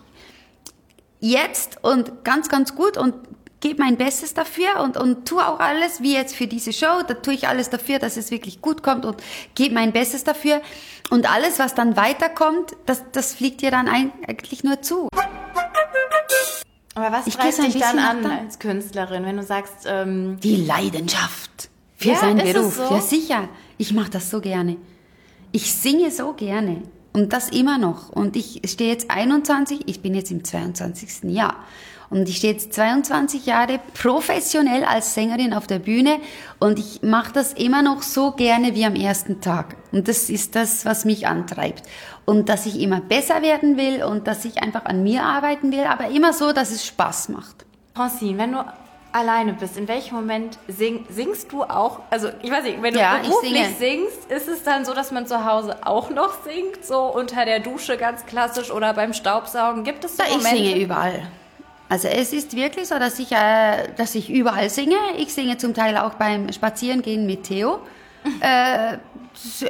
[1.20, 3.14] jetzt und ganz, ganz gut und
[3.60, 7.14] gebe mein Bestes dafür und, und tue auch alles, wie jetzt für diese Show, da
[7.14, 9.22] tue ich alles dafür, dass es wirklich gut kommt und
[9.54, 10.62] gebe mein Bestes dafür.
[11.10, 15.08] Und alles, was dann weiterkommt, das, das fliegt dir dann eigentlich nur zu.
[16.94, 18.38] Aber was Ich treibt dich dann an da.
[18.38, 22.74] als Künstlerin, wenn du sagst, ähm, Die Leidenschaft für Ja, seinen Beruf.
[22.76, 22.82] so?
[22.94, 23.48] Ja, sicher.
[23.78, 24.76] Ich mache das so gerne.
[25.52, 26.82] Ich singe so gerne.
[27.12, 28.10] Und das immer noch.
[28.10, 31.24] Und ich stehe jetzt 21, ich bin jetzt im 22.
[31.32, 31.56] Jahr.
[32.10, 36.18] Und ich stehe jetzt 22 Jahre professionell als Sängerin auf der Bühne
[36.58, 39.76] und ich mache das immer noch so gerne wie am ersten Tag.
[39.92, 41.84] Und das ist das, was mich antreibt.
[42.24, 45.84] Und dass ich immer besser werden will und dass ich einfach an mir arbeiten will,
[45.84, 47.64] aber immer so, dass es Spaß macht.
[47.94, 48.64] Francine, wenn du
[49.12, 52.00] alleine bist, in welchem Moment sing, singst du auch?
[52.10, 55.12] Also ich weiß nicht, wenn du Ja, ich beruflich singst, ist es dann so, dass
[55.12, 59.84] man zu Hause auch noch singt, so unter der Dusche ganz klassisch oder beim Staubsaugen?
[59.84, 60.56] Gibt es so ich Momente?
[60.56, 61.22] singe überall.
[61.90, 64.96] Also es ist wirklich so, dass ich, äh, dass ich überall singe.
[65.18, 67.80] Ich singe zum Teil auch beim Spazierengehen mit Theo.
[68.40, 68.98] äh,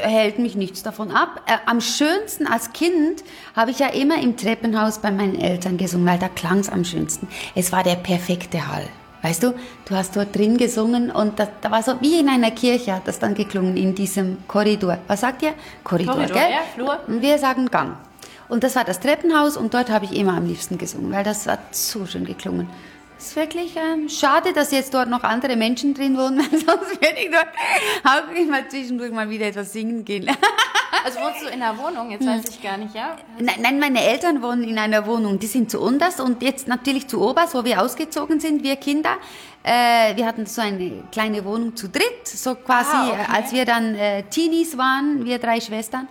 [0.01, 1.43] hält mich nichts davon ab.
[1.47, 3.25] Äh, am schönsten als Kind
[3.57, 6.85] habe ich ja immer im Treppenhaus bei meinen Eltern gesungen, weil da klang es am
[6.85, 7.27] schönsten.
[7.55, 8.87] Es war der perfekte Hall.
[9.23, 9.55] Weißt du,
[9.87, 13.09] du hast dort drin gesungen und das, da war so wie in einer Kirche hat
[13.09, 14.99] das dann geklungen in diesem Korridor.
[15.07, 15.55] Was sagt ihr?
[15.85, 16.51] Korridor, Korridor, gell?
[16.51, 16.99] ja, Flur.
[17.07, 17.97] Wir sagen Gang.
[18.51, 21.47] Und das war das Treppenhaus und dort habe ich immer am liebsten gesungen, weil das
[21.47, 22.69] hat so schön geklungen.
[23.17, 27.01] Es ist wirklich ähm, schade, dass jetzt dort noch andere Menschen drin wohnen, weil sonst
[27.01, 27.49] würde ich dort
[28.05, 30.29] auch immer zwischendurch mal wieder etwas singen gehen.
[31.03, 32.11] Also wohnst du in der Wohnung?
[32.11, 33.17] Jetzt weiß ich gar nicht, ja?
[33.39, 37.07] Nein, nein, meine Eltern wohnen in einer Wohnung, die sind zu Unters und jetzt natürlich
[37.07, 39.17] zu Oberst, wo wir ausgezogen sind, wir Kinder.
[39.63, 43.33] Äh, wir hatten so eine kleine Wohnung zu dritt, so quasi, Ah, okay.
[43.33, 46.07] als wir dann äh, Teenies waren, wir drei Schwestern.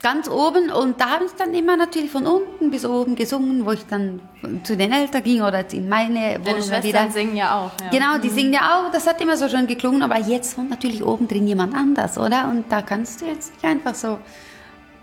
[0.00, 3.72] Ganz oben und da habe ich dann immer natürlich von unten bis oben gesungen, wo
[3.72, 4.20] ich dann
[4.62, 7.10] zu den Eltern ging oder in meine Deine Wohnung Schwestern wieder.
[7.10, 7.72] singen ja auch.
[7.82, 7.90] Ja.
[7.90, 11.04] Genau, die singen ja auch, das hat immer so schön geklungen, aber jetzt wohnt natürlich
[11.04, 12.48] oben drin jemand anders, oder?
[12.48, 14.20] Und da kannst du jetzt nicht einfach so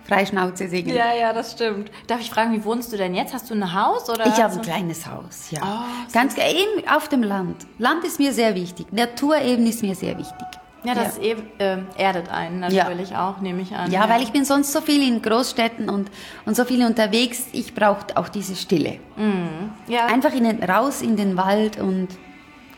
[0.08, 0.96] Freischnauze singen.
[0.96, 1.92] Ja, ja, das stimmt.
[2.08, 3.34] Darf ich fragen, wie wohnst du denn jetzt?
[3.34, 4.28] Hast du ein Haus oder?
[4.28, 5.60] Ich habe ein kleines Haus, ja.
[5.62, 7.66] Oh, Ganz eben auf dem Land.
[7.80, 8.94] Land ist mir sehr wichtig.
[8.94, 10.48] Natur eben ist mir sehr wichtig.
[10.86, 13.92] Ja, das eh, äh, erdet einen natürlich auch, nehme ich an.
[13.92, 16.10] Ja, weil ich bin sonst so viel in Großstädten und,
[16.46, 17.46] und so viel unterwegs.
[17.52, 19.00] Ich brauche auch diese Stille.
[19.88, 22.10] ja, Einfach in den, raus in den Wald und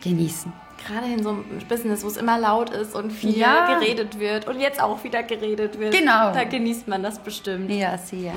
[0.02, 0.52] genießen.
[0.78, 3.78] Gerade in so einem Business, wo es immer laut ist und viel Ja.
[3.78, 5.92] geredet wird und jetzt auch wieder geredet wird.
[5.94, 6.32] Genau.
[6.32, 7.70] Da genießt man das bestimmt.
[7.70, 8.32] Ja, sehr.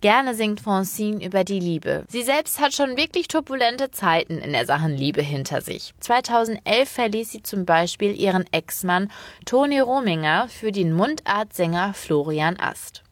[0.00, 2.04] Gerne singt Francine über die Liebe.
[2.08, 5.94] Sie selbst hat schon wirklich turbulente Zeiten in der Sachen Liebe hinter sich.
[6.00, 9.12] 2011 verließ sie zum Beispiel ihren Ex-Mann
[9.46, 13.04] Toni Rominger für den Mundartsänger Florian Ast.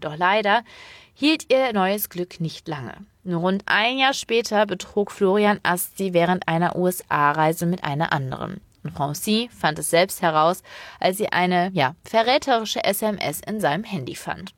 [0.00, 0.62] Doch leider
[1.14, 2.94] hielt ihr neues Glück nicht lange.
[3.34, 8.60] Rund ein Jahr später betrug Florian Ast sie während einer USA-Reise mit einer anderen.
[8.84, 10.62] Und Francine fand es selbst heraus,
[11.00, 14.54] als sie eine, ja, verräterische SMS in seinem Handy fand.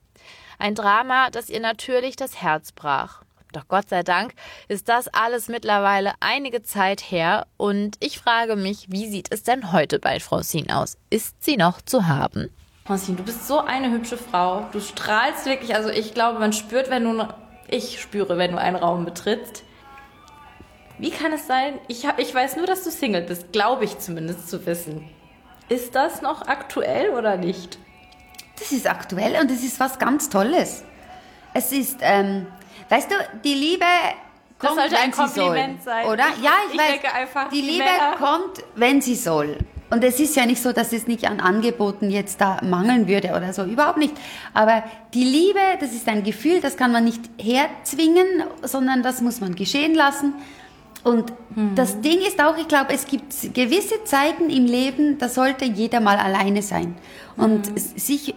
[0.58, 3.22] Ein Drama, das ihr natürlich das Herz brach.
[3.52, 4.34] Doch Gott sei Dank
[4.68, 9.72] ist das alles mittlerweile einige Zeit her und ich frage mich, wie sieht es denn
[9.72, 10.98] heute bei Francine aus?
[11.08, 12.50] Ist sie noch zu haben?
[12.84, 14.66] Francine, du bist so eine hübsche Frau.
[14.72, 17.26] Du strahlst wirklich, also ich glaube, man spürt, wenn du,
[17.68, 19.64] ich spüre, wenn du einen Raum betrittst.
[20.98, 21.78] Wie kann es sein?
[21.86, 25.08] Ich, hab, ich weiß nur, dass du Single bist, glaube ich zumindest zu wissen.
[25.68, 27.78] Ist das noch aktuell oder nicht?
[28.58, 30.82] Das ist aktuell und es ist was ganz Tolles.
[31.54, 32.46] Es ist, ähm,
[32.88, 33.84] weißt du, die Liebe
[34.58, 36.06] Das kommt, sollte wenn ein sie Kompliment soll, sein.
[36.06, 36.24] oder?
[36.42, 37.14] Ja, ich, ich weiß.
[37.14, 39.58] einfach, die die Liebe Männer- kommt, wenn sie soll.
[39.90, 43.30] Und es ist ja nicht so, dass es nicht an Angeboten jetzt da mangeln würde
[43.30, 44.14] oder so, überhaupt nicht.
[44.52, 44.82] Aber
[45.14, 48.26] die Liebe, das ist ein Gefühl, das kann man nicht herzwingen,
[48.62, 50.34] sondern das muss man geschehen lassen.
[51.04, 51.74] Und Mhm.
[51.74, 56.00] das Ding ist auch, ich glaube, es gibt gewisse Zeiten im Leben, da sollte jeder
[56.00, 56.94] mal alleine sein
[57.36, 57.78] und Mhm.
[57.78, 58.34] sich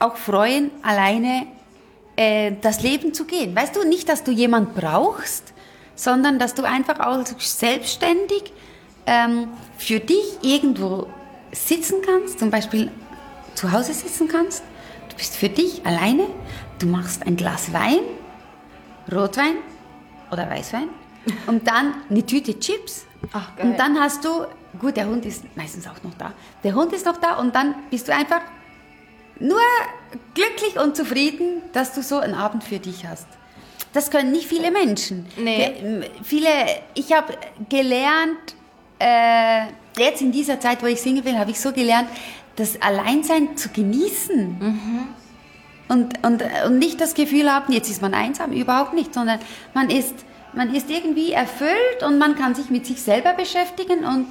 [0.00, 1.46] auch freuen, alleine
[2.16, 3.54] äh, das Leben zu gehen.
[3.54, 5.52] Weißt du, nicht, dass du jemand brauchst,
[5.94, 8.52] sondern dass du einfach auch selbstständig
[9.08, 11.06] ähm, für dich irgendwo
[11.50, 12.90] sitzen kannst, zum Beispiel
[13.54, 14.62] zu Hause sitzen kannst.
[15.08, 16.26] Du bist für dich alleine,
[16.78, 18.00] du machst ein Glas Wein,
[19.10, 19.56] Rotwein
[20.30, 20.88] oder Weißwein
[21.46, 23.06] und dann eine Tüte Chips.
[23.32, 24.46] Ach, und dann hast du,
[24.78, 26.32] gut, der Hund ist meistens auch noch da.
[26.62, 28.42] Der Hund ist noch da und dann bist du einfach
[29.40, 29.58] nur
[30.34, 33.26] glücklich und zufrieden, dass du so einen Abend für dich hast.
[33.92, 35.26] Das können nicht viele Menschen.
[35.38, 36.04] Nee.
[36.22, 36.48] Viele,
[36.94, 37.34] ich habe
[37.68, 38.54] gelernt,
[38.98, 42.08] äh, jetzt in dieser Zeit, wo ich Single bin, habe ich so gelernt,
[42.56, 45.16] das Alleinsein zu genießen.
[45.88, 49.38] Und, und, und nicht das Gefühl haben, jetzt ist man einsam, überhaupt nicht, sondern
[49.74, 50.14] man ist,
[50.52, 54.26] man ist irgendwie erfüllt und man kann sich mit sich selber beschäftigen und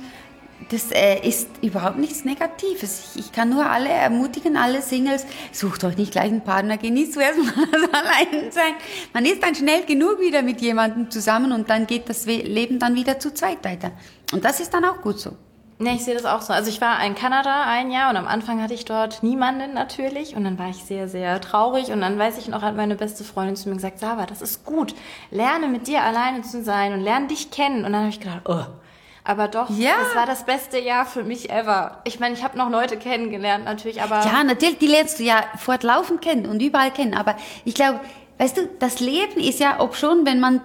[0.70, 3.12] das äh, ist überhaupt nichts Negatives.
[3.16, 7.14] Ich, ich kann nur alle ermutigen, alle Singles, sucht euch nicht gleich einen Partner, genießt
[7.14, 8.74] zuerst mal das Alleinsein.
[9.14, 12.96] Man ist dann schnell genug wieder mit jemandem zusammen und dann geht das Leben dann
[12.96, 13.92] wieder zu zweit weiter.
[14.34, 15.32] Und das ist dann auch gut so.
[15.80, 16.54] Nee, ich sehe das auch so.
[16.54, 20.36] Also ich war in Kanada ein Jahr und am Anfang hatte ich dort niemanden natürlich
[20.36, 23.24] und dann war ich sehr, sehr traurig und dann weiß ich noch, hat meine beste
[23.24, 24.96] Freundin zu mir gesagt, Saba, das ist gut,
[25.30, 28.42] lerne mit dir alleine zu sein und lerne dich kennen und dann habe ich gedacht,
[28.46, 28.66] oh,
[29.24, 29.92] aber doch, ja.
[30.00, 32.02] das war das beste Jahr für mich ever.
[32.06, 34.26] Ich meine, ich habe noch Leute kennengelernt natürlich, aber...
[34.26, 37.36] Ja, natürlich, die lernst du ja fortlaufend kennen und überall kennen, aber
[37.66, 38.00] ich glaube,
[38.40, 40.62] weißt du, das Leben ist ja, ob schon, wenn man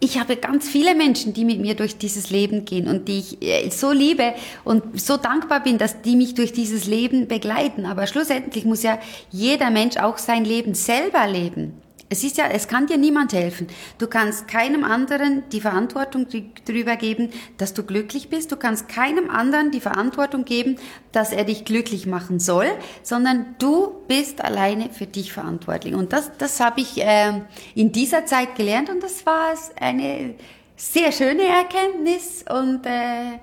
[0.00, 3.42] ich habe ganz viele Menschen, die mit mir durch dieses Leben gehen und die ich
[3.42, 4.34] äh, so liebe
[4.64, 7.84] und so dankbar bin, dass die mich durch dieses Leben begleiten.
[7.84, 8.98] Aber schlussendlich muss ja
[9.30, 11.82] jeder Mensch auch sein Leben selber leben.
[12.10, 13.66] Es ist ja, es kann dir niemand helfen.
[13.98, 16.26] Du kannst keinem anderen die Verantwortung
[16.64, 18.50] darüber geben, dass du glücklich bist.
[18.50, 20.76] Du kannst keinem anderen die Verantwortung geben,
[21.12, 22.66] dass er dich glücklich machen soll,
[23.02, 25.94] sondern du bist alleine für dich verantwortlich.
[25.94, 27.42] Und das, das habe ich äh,
[27.74, 30.34] in dieser Zeit gelernt und das war eine
[30.76, 33.38] sehr schöne Erkenntnis und äh,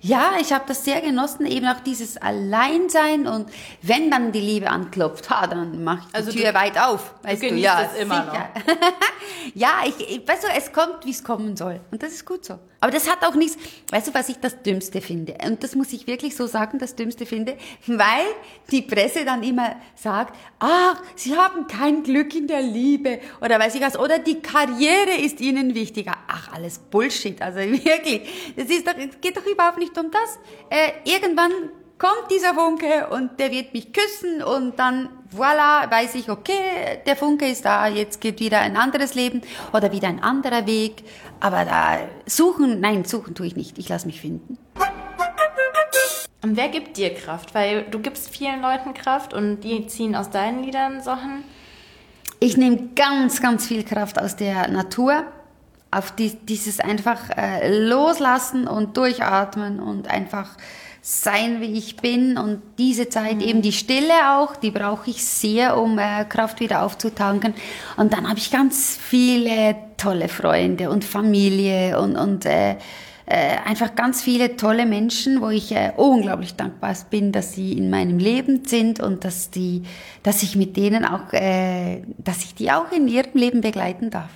[0.00, 3.50] ja, ich habe das sehr genossen, eben auch dieses Alleinsein und
[3.82, 7.14] wenn dann die Liebe anklopft, ha, dann mach ich also die Tür du, weit auf.
[7.22, 8.50] Weißt du, du ja, das immer sicher.
[8.54, 8.74] noch.
[9.54, 12.44] ja, ich, ich, weißt du, es kommt, wie es kommen soll und das ist gut
[12.44, 12.58] so.
[12.80, 13.58] Aber das hat auch nichts,
[13.90, 15.36] weißt du, was ich das Dümmste finde?
[15.46, 18.24] Und das muss ich wirklich so sagen, das Dümmste finde, weil
[18.70, 23.74] die Presse dann immer sagt, ach, sie haben kein Glück in der Liebe oder weiß
[23.74, 26.14] ich was, oder die Karriere ist ihnen wichtiger.
[26.26, 28.54] Ach, alles Bullshit, also wirklich.
[28.56, 28.68] Es
[29.20, 30.38] geht doch überhaupt nicht um das.
[30.70, 31.52] Äh, irgendwann
[31.98, 37.14] kommt dieser Funke und der wird mich küssen und dann voilà, weiß ich, okay, der
[37.14, 41.04] Funke ist da, jetzt geht wieder ein anderes Leben oder wieder ein anderer Weg.
[41.40, 43.78] Aber da suchen, nein, suchen tue ich nicht.
[43.78, 44.58] Ich lasse mich finden.
[46.42, 47.54] Und wer gibt dir Kraft?
[47.54, 51.44] Weil du gibst vielen Leuten Kraft und die ziehen aus deinen Liedern Sachen.
[52.40, 55.24] Ich nehme ganz, ganz viel Kraft aus der Natur.
[55.90, 60.56] Auf die, dieses einfach äh, loslassen und durchatmen und einfach
[61.02, 62.36] sein, wie ich bin.
[62.36, 63.42] Und diese Zeit, mhm.
[63.42, 67.54] eben die Stille auch, die brauche ich sehr, um äh, Kraft wieder aufzutanken.
[67.96, 72.76] Und dann habe ich ganz viele tolle Freunde und Familie und, und äh,
[73.30, 77.88] äh, einfach ganz viele tolle Menschen, wo ich äh, unglaublich dankbar bin, dass sie in
[77.88, 79.84] meinem Leben sind und dass die,
[80.24, 84.30] dass ich mit denen auch, äh, dass ich die auch in ihrem Leben begleiten darf.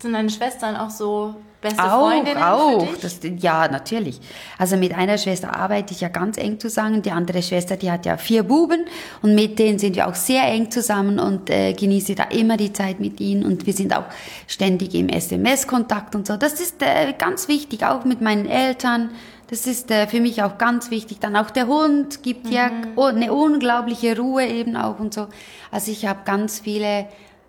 [0.00, 2.88] Sind deine Schwestern auch so beste auch, Freundinnen auch.
[3.00, 4.20] Das, ja, natürlich.
[4.58, 7.02] Also mit einer Schwester arbeite ich ja ganz eng zusammen.
[7.02, 8.84] Die andere Schwester, die hat ja vier Buben
[9.22, 12.72] und mit denen sind wir auch sehr eng zusammen und äh, genieße da immer die
[12.72, 14.04] Zeit mit ihnen und wir sind auch
[14.46, 16.36] ständig im SMS-Kontakt und so.
[16.36, 19.10] Das ist äh, ganz wichtig, auch mit meinen Eltern.
[19.48, 21.20] Das ist äh, für mich auch ganz wichtig.
[21.20, 22.52] Dann auch der Hund gibt mhm.
[22.52, 25.28] ja eine unglaubliche Ruhe eben auch und so.
[25.70, 27.06] Also ich habe ganz viele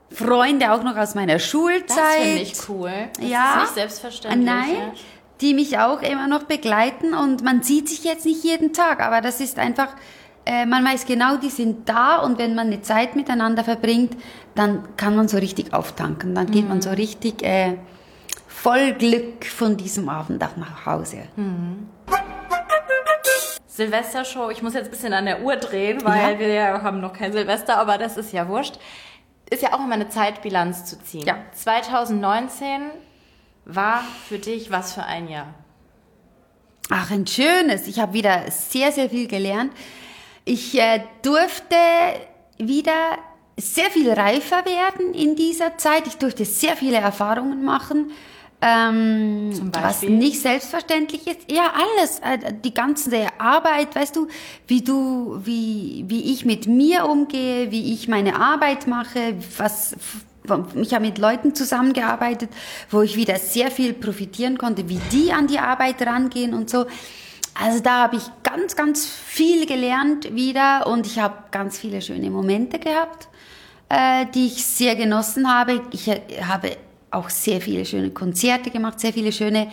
[0.09, 1.97] Freunde auch noch aus meiner Schulzeit.
[1.97, 2.91] Das finde ich cool.
[3.17, 3.53] Das ja.
[3.53, 4.45] ist nicht selbstverständlich.
[4.45, 4.75] Nein.
[4.75, 4.93] Ja.
[5.41, 9.21] Die mich auch immer noch begleiten und man sieht sich jetzt nicht jeden Tag, aber
[9.21, 9.89] das ist einfach,
[10.45, 14.17] äh, man weiß genau, die sind da und wenn man eine Zeit miteinander verbringt,
[14.55, 16.33] dann kann man so richtig auftanken.
[16.33, 16.69] Dann geht mhm.
[16.69, 17.77] man so richtig äh,
[18.47, 21.17] voll Glück von diesem Abend auch nach Hause.
[21.35, 21.89] Mhm.
[23.67, 26.39] Silvestershow, ich muss jetzt ein bisschen an der Uhr drehen, weil ja.
[26.39, 28.79] wir haben noch kein Silvester, aber das ist ja wurscht
[29.49, 31.25] ist ja auch immer eine Zeitbilanz zu ziehen.
[31.25, 31.37] Ja.
[31.53, 32.89] 2019
[33.65, 35.53] war für dich was für ein Jahr?
[36.89, 37.87] Ach, ein schönes.
[37.87, 39.73] Ich habe wieder sehr, sehr viel gelernt.
[40.45, 41.75] Ich äh, durfte
[42.57, 43.17] wieder
[43.57, 46.07] sehr viel reifer werden in dieser Zeit.
[46.07, 48.11] Ich durfte sehr viele Erfahrungen machen.
[48.59, 51.51] Ähm, was nicht selbstverständlich ist.
[51.51, 52.19] Ja, alles.
[52.19, 54.27] Äh, die ganze Arbeit, weißt du,
[54.65, 59.95] wie du, wie, wie ich mit mir umgehe, wie ich meine Arbeit mache, was,
[60.73, 62.49] ich habe mit Leuten zusammengearbeitet,
[62.89, 66.87] wo ich wieder sehr viel profitieren konnte, wie die an die Arbeit rangehen und so.
[67.53, 72.31] Also da habe ich ganz, ganz viel gelernt wieder und ich habe ganz viele schöne
[72.31, 73.27] Momente gehabt,
[73.89, 75.81] äh, die ich sehr genossen habe.
[75.91, 76.77] Ich äh, habe
[77.17, 79.67] auch sehr viele schöne Konzerte gemacht, sehr viele schöne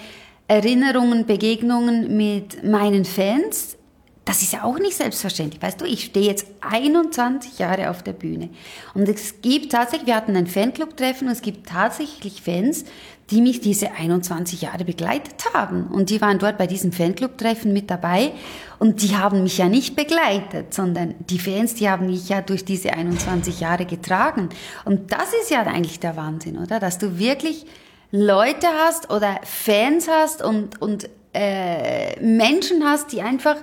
[0.49, 3.77] Erinnerungen, Begegnungen mit meinen Fans.
[4.25, 5.61] Das ist ja auch nicht selbstverständlich.
[5.63, 8.49] Weißt du, ich stehe jetzt 21 Jahre auf der Bühne.
[8.95, 12.85] Und es gibt tatsächlich, wir hatten ein Fanclub-Treffen und es gibt tatsächlich Fans,
[13.31, 15.89] die mich diese 21 Jahre begleitet haben.
[15.89, 18.33] Und die waren dort bei diesem Fanclub-Treffen mit dabei.
[18.79, 22.65] Und die haben mich ja nicht begleitet, sondern die Fans, die haben mich ja durch
[22.65, 24.49] diese 21 Jahre getragen.
[24.85, 26.81] Und das ist ja eigentlich der Wahnsinn, oder?
[26.81, 27.67] Dass du wirklich
[28.11, 33.57] Leute hast oder Fans hast und, und äh, Menschen hast, die einfach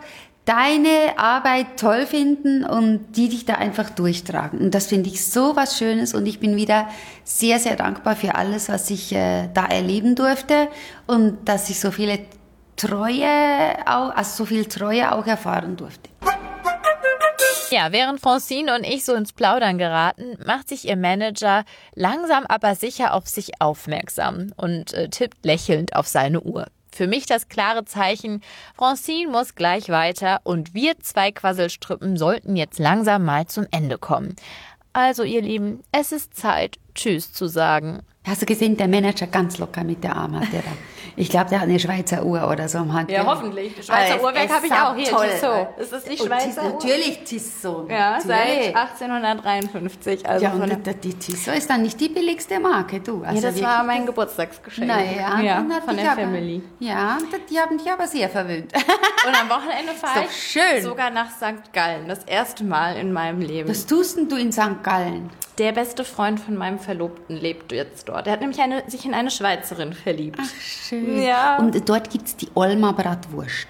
[0.51, 4.59] deine Arbeit toll finden und die dich da einfach durchtragen.
[4.59, 6.89] Und das finde ich so was Schönes und ich bin wieder
[7.23, 10.67] sehr, sehr dankbar für alles, was ich äh, da erleben durfte
[11.07, 12.19] und dass ich so viele
[12.75, 13.27] Treue,
[13.85, 16.09] auch, also so viel Treue auch erfahren durfte.
[17.69, 21.63] Ja, während Francine und ich so ins Plaudern geraten, macht sich ihr Manager
[21.95, 26.67] langsam aber sicher auf sich aufmerksam und äh, tippt lächelnd auf seine Uhr.
[27.01, 28.43] Für mich das klare Zeichen,
[28.77, 34.35] Francine muss gleich weiter und wir zwei Quasselstrippen sollten jetzt langsam mal zum Ende kommen.
[34.93, 38.01] Also ihr Lieben, es ist Zeit, Tschüss zu sagen.
[38.23, 40.69] Hast du gesehen, der Manager ganz locker mit der Arm hat der da.
[41.15, 43.11] Ich glaube, der hat eine Schweizer Uhr oder so am Hand.
[43.11, 43.73] Ja, hoffentlich.
[43.85, 45.05] Schweizer Äh, Uhrwerk habe ich auch hier.
[45.09, 45.67] toll Tissot.
[45.79, 46.73] Ist das nicht Und Schweizer Uhr?
[46.73, 47.89] Natürlich Tissot.
[47.89, 50.27] Ja, seit 1853.
[50.27, 53.21] Also Ja, von und die, die Tissot ist dann nicht die billigste Marke, du.
[53.23, 54.87] ja, Also das wirklich, war mein Geburtstagsgeschenk.
[54.87, 56.61] Naja, ja, von der aber, Family.
[56.79, 57.17] Ja,
[57.49, 58.71] die haben dich aber sehr verwöhnt.
[59.27, 60.81] Und am Wochenende fahre ich schön.
[60.81, 61.71] sogar nach St.
[61.73, 62.07] Gallen.
[62.07, 63.69] Das erste Mal in meinem Leben.
[63.69, 64.83] Was tust denn du in St.
[64.83, 65.29] Gallen?
[65.61, 68.25] der beste Freund von meinem Verlobten lebt jetzt dort.
[68.25, 70.39] Er hat nämlich eine, sich in eine Schweizerin verliebt.
[70.59, 71.00] Schön.
[71.07, 71.57] Ja.
[71.57, 73.67] Und dort gibt es die Olma Bratwurst.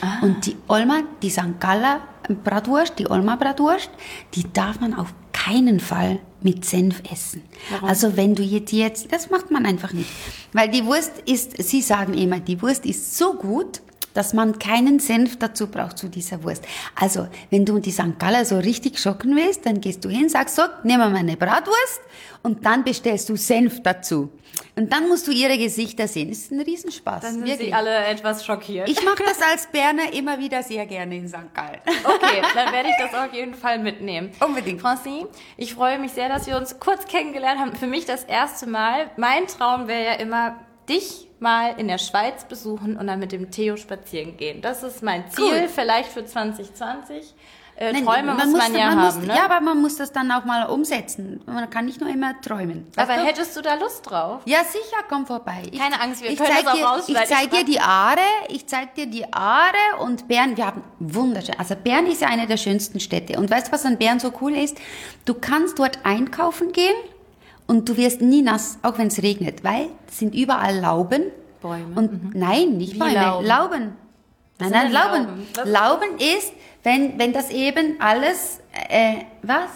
[0.00, 0.18] Ah.
[0.22, 1.60] Und die Olma, die St.
[1.60, 2.00] Galler
[2.44, 3.90] Bratwurst, die Olma Bratwurst,
[4.34, 7.42] die darf man auf keinen Fall mit Senf essen.
[7.82, 10.10] Also wenn du jetzt, jetzt, das macht man einfach nicht.
[10.52, 13.80] Weil die Wurst ist, sie sagen immer, die Wurst ist so gut,
[14.18, 16.64] dass man keinen Senf dazu braucht zu dieser Wurst.
[16.96, 18.18] Also, wenn du die St.
[18.18, 21.36] Galler so richtig schocken willst, dann gehst du hin, sagst so, nehmen wir mal eine
[21.36, 22.00] Bratwurst
[22.42, 24.30] und dann bestellst du Senf dazu.
[24.74, 26.30] Und dann musst du ihre Gesichter sehen.
[26.30, 27.22] Es ist ein Riesenspaß.
[27.22, 27.68] Dann sind wirklich.
[27.68, 28.88] sie alle etwas schockiert.
[28.88, 31.54] Ich mache das als Berner immer wieder sehr gerne in St.
[31.54, 31.80] Gallen.
[32.04, 34.30] Okay, dann werde ich das auf jeden Fall mitnehmen.
[34.44, 34.80] Unbedingt.
[34.80, 37.76] Francine, ich freue mich sehr, dass wir uns kurz kennengelernt haben.
[37.76, 39.10] Für mich das erste Mal.
[39.16, 40.58] Mein Traum wäre ja immer,
[40.88, 44.60] dich mal in der Schweiz besuchen und dann mit dem Theo spazieren gehen.
[44.60, 45.68] Das ist mein Ziel, Cool.
[45.68, 47.34] vielleicht für 2020.
[47.80, 49.36] Äh, Nein, Träume muss man ja man haben, muss, ne?
[49.36, 51.40] Ja, aber man muss das dann auch mal umsetzen.
[51.46, 52.88] Man kann nicht nur immer träumen.
[52.96, 53.22] Aber du?
[53.22, 54.42] hättest du da Lust drauf?
[54.46, 55.62] Ja, sicher, komm vorbei.
[55.70, 57.22] Ich, Keine Angst, wir ich können zeig das auch dir, rausschneiden.
[57.22, 58.18] Ich zeig Ich dir die Aare,
[58.48, 61.54] ich zeig dir die Aare und Bern, wir haben wunderschön.
[61.56, 63.38] Also Bern ist ja eine der schönsten Städte.
[63.38, 64.76] Und weißt du, was an Bern so cool ist?
[65.24, 66.96] Du kannst dort einkaufen gehen
[67.68, 71.22] und du wirst nie nass, auch wenn es regnet, weil es sind überall Lauben.
[71.62, 73.46] Bäume, Und nein, nicht Wie Bäume, Lauben?
[73.46, 73.92] Lauben.
[74.58, 75.46] Nein, nein, Lauben.
[75.56, 75.70] Lauben?
[75.70, 76.52] Lauben ist,
[76.82, 78.58] wenn, wenn das eben alles,
[78.88, 79.70] äh, was?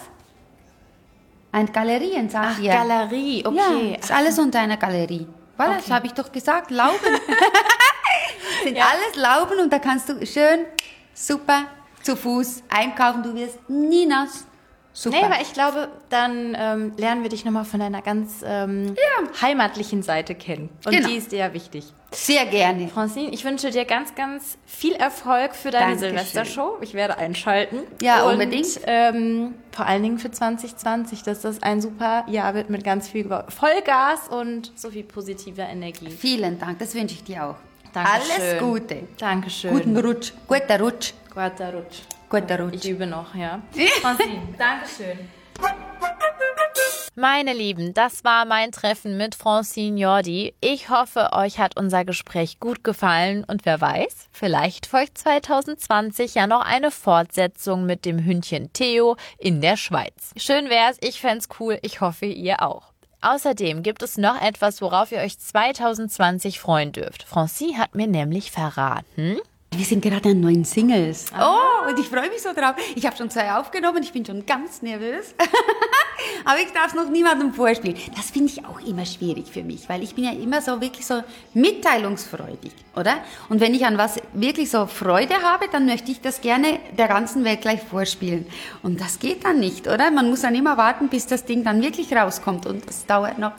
[1.53, 2.83] Ein Galerien, sag Ach, ich ja.
[2.83, 3.91] Galerie, okay.
[3.93, 5.25] Ja, ist alles unter einer Galerie.
[5.57, 6.97] Voilà, das habe ich doch gesagt, Lauben.
[8.63, 8.85] sind Ja.
[8.85, 10.65] alles Lauben und da kannst du schön,
[11.13, 11.65] super,
[12.01, 13.21] zu Fuß einkaufen.
[13.23, 14.45] Du wirst nie nass.
[14.95, 15.17] Super.
[15.17, 18.95] Nee, aber ich glaube, dann ähm, lernen wir dich nochmal von deiner ganz ähm,
[19.41, 20.69] heimatlichen Seite kennen.
[20.85, 21.07] Und Genau.
[21.07, 21.85] die ist dir ja wichtig.
[22.11, 22.87] Sehr gerne.
[22.89, 26.09] Francine, ich wünsche dir ganz, ganz viel Erfolg für deine Dankeschön.
[26.17, 26.77] Silvestershow.
[26.81, 27.79] Ich werde einschalten.
[28.03, 28.67] Ja, Und, unbedingt.
[28.85, 33.27] Ähm, vor allen Dingen für 2020, dass das ein super Jahr wird mit ganz viel
[33.49, 36.11] Vollgas und so viel positiver Energie.
[36.11, 37.55] Vielen Dank, das wünsche ich dir auch.
[37.93, 38.31] Dankeschön.
[38.41, 38.97] Alles Gute.
[39.17, 39.71] Dankeschön.
[39.73, 40.33] Guten Rutsch.
[40.47, 41.13] Guter Rutsch.
[41.33, 42.01] Guter Rutsch.
[42.33, 42.83] Guter Rutsch.
[42.83, 43.61] Ich übe noch, ja.
[44.01, 45.19] Francine, Dankeschön.
[47.13, 50.55] Meine Lieben, das war mein Treffen mit Francine Jordi.
[50.59, 56.47] Ich hoffe, euch hat unser Gespräch gut gefallen und wer weiß, vielleicht folgt 2020 ja
[56.47, 60.31] noch eine Fortsetzung mit dem Hündchen Theo in der Schweiz.
[60.35, 62.93] Schön wär's, ich fänd's cool, ich hoffe ihr auch.
[63.21, 67.21] Außerdem gibt es noch etwas, worauf ihr euch 2020 freuen dürft.
[67.21, 69.37] Francine hat mir nämlich verraten,
[69.75, 71.25] Wir sind gerade an neuen Singles.
[71.39, 72.75] Oh, und ich freue mich so drauf.
[72.95, 75.33] Ich habe schon zwei aufgenommen, ich bin schon ganz nervös.
[76.45, 77.97] Aber ich darf es noch niemandem vorspielen.
[78.15, 81.05] Das finde ich auch immer schwierig für mich, weil ich bin ja immer so wirklich
[81.05, 83.15] so mitteilungsfreudig, oder?
[83.49, 87.07] Und wenn ich an was wirklich so Freude habe, dann möchte ich das gerne der
[87.07, 88.45] ganzen Welt gleich vorspielen.
[88.83, 90.11] Und das geht dann nicht, oder?
[90.11, 92.65] Man muss dann immer warten, bis das Ding dann wirklich rauskommt.
[92.65, 93.53] Und das dauert noch.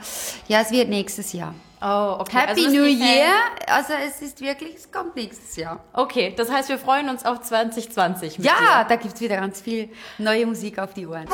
[0.48, 1.54] Ja, es wird nächstes Jahr.
[1.86, 2.38] Oh, okay.
[2.38, 3.34] Happy Also New Year.
[3.66, 5.80] Also es ist wirklich, es kommt nächstes Jahr.
[5.92, 8.88] Okay, das heißt, wir freuen uns auf 2020 mit Ja, dir.
[8.88, 11.28] da gibt's wieder ganz viel neue Musik auf die Ohren.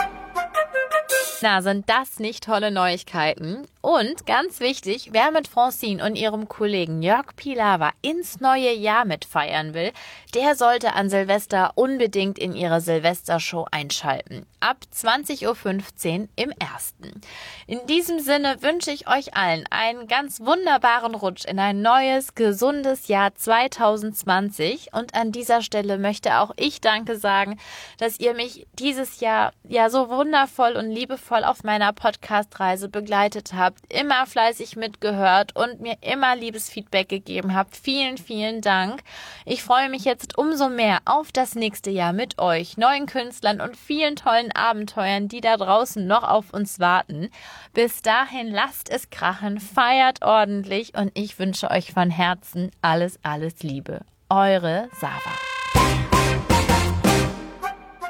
[1.43, 3.67] Na, sind das nicht tolle Neuigkeiten?
[3.81, 9.73] Und ganz wichtig, wer mit Francine und ihrem Kollegen Jörg Pilawa ins neue Jahr mitfeiern
[9.73, 9.93] will,
[10.35, 14.45] der sollte an Silvester unbedingt in ihre Silvestershow einschalten.
[14.61, 17.23] Ab 20.15 Uhr im ersten.
[17.67, 23.09] In diesem Sinne wünsche ich euch allen einen ganz wunderbaren Rutsch in ein neues, gesundes
[23.09, 24.93] Jahr 2020.
[24.93, 27.59] Und an dieser Stelle möchte auch ich Danke sagen,
[27.97, 33.53] dass ihr mich dieses Jahr ja so wundervoll und liebevoll liebevoll auf meiner Podcast-Reise begleitet
[33.55, 37.77] habt, immer fleißig mitgehört und mir immer liebes Feedback gegeben habt.
[37.77, 39.03] Vielen, vielen Dank.
[39.45, 43.77] Ich freue mich jetzt umso mehr auf das nächste Jahr mit euch, neuen Künstlern und
[43.77, 47.31] vielen tollen Abenteuern, die da draußen noch auf uns warten.
[47.73, 53.63] Bis dahin lasst es krachen, feiert ordentlich und ich wünsche euch von Herzen alles, alles
[53.63, 54.01] Liebe.
[54.29, 55.31] Eure Sava.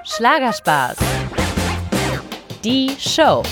[0.04, 1.19] Schlagerspaß.
[2.62, 3.42] Die Show.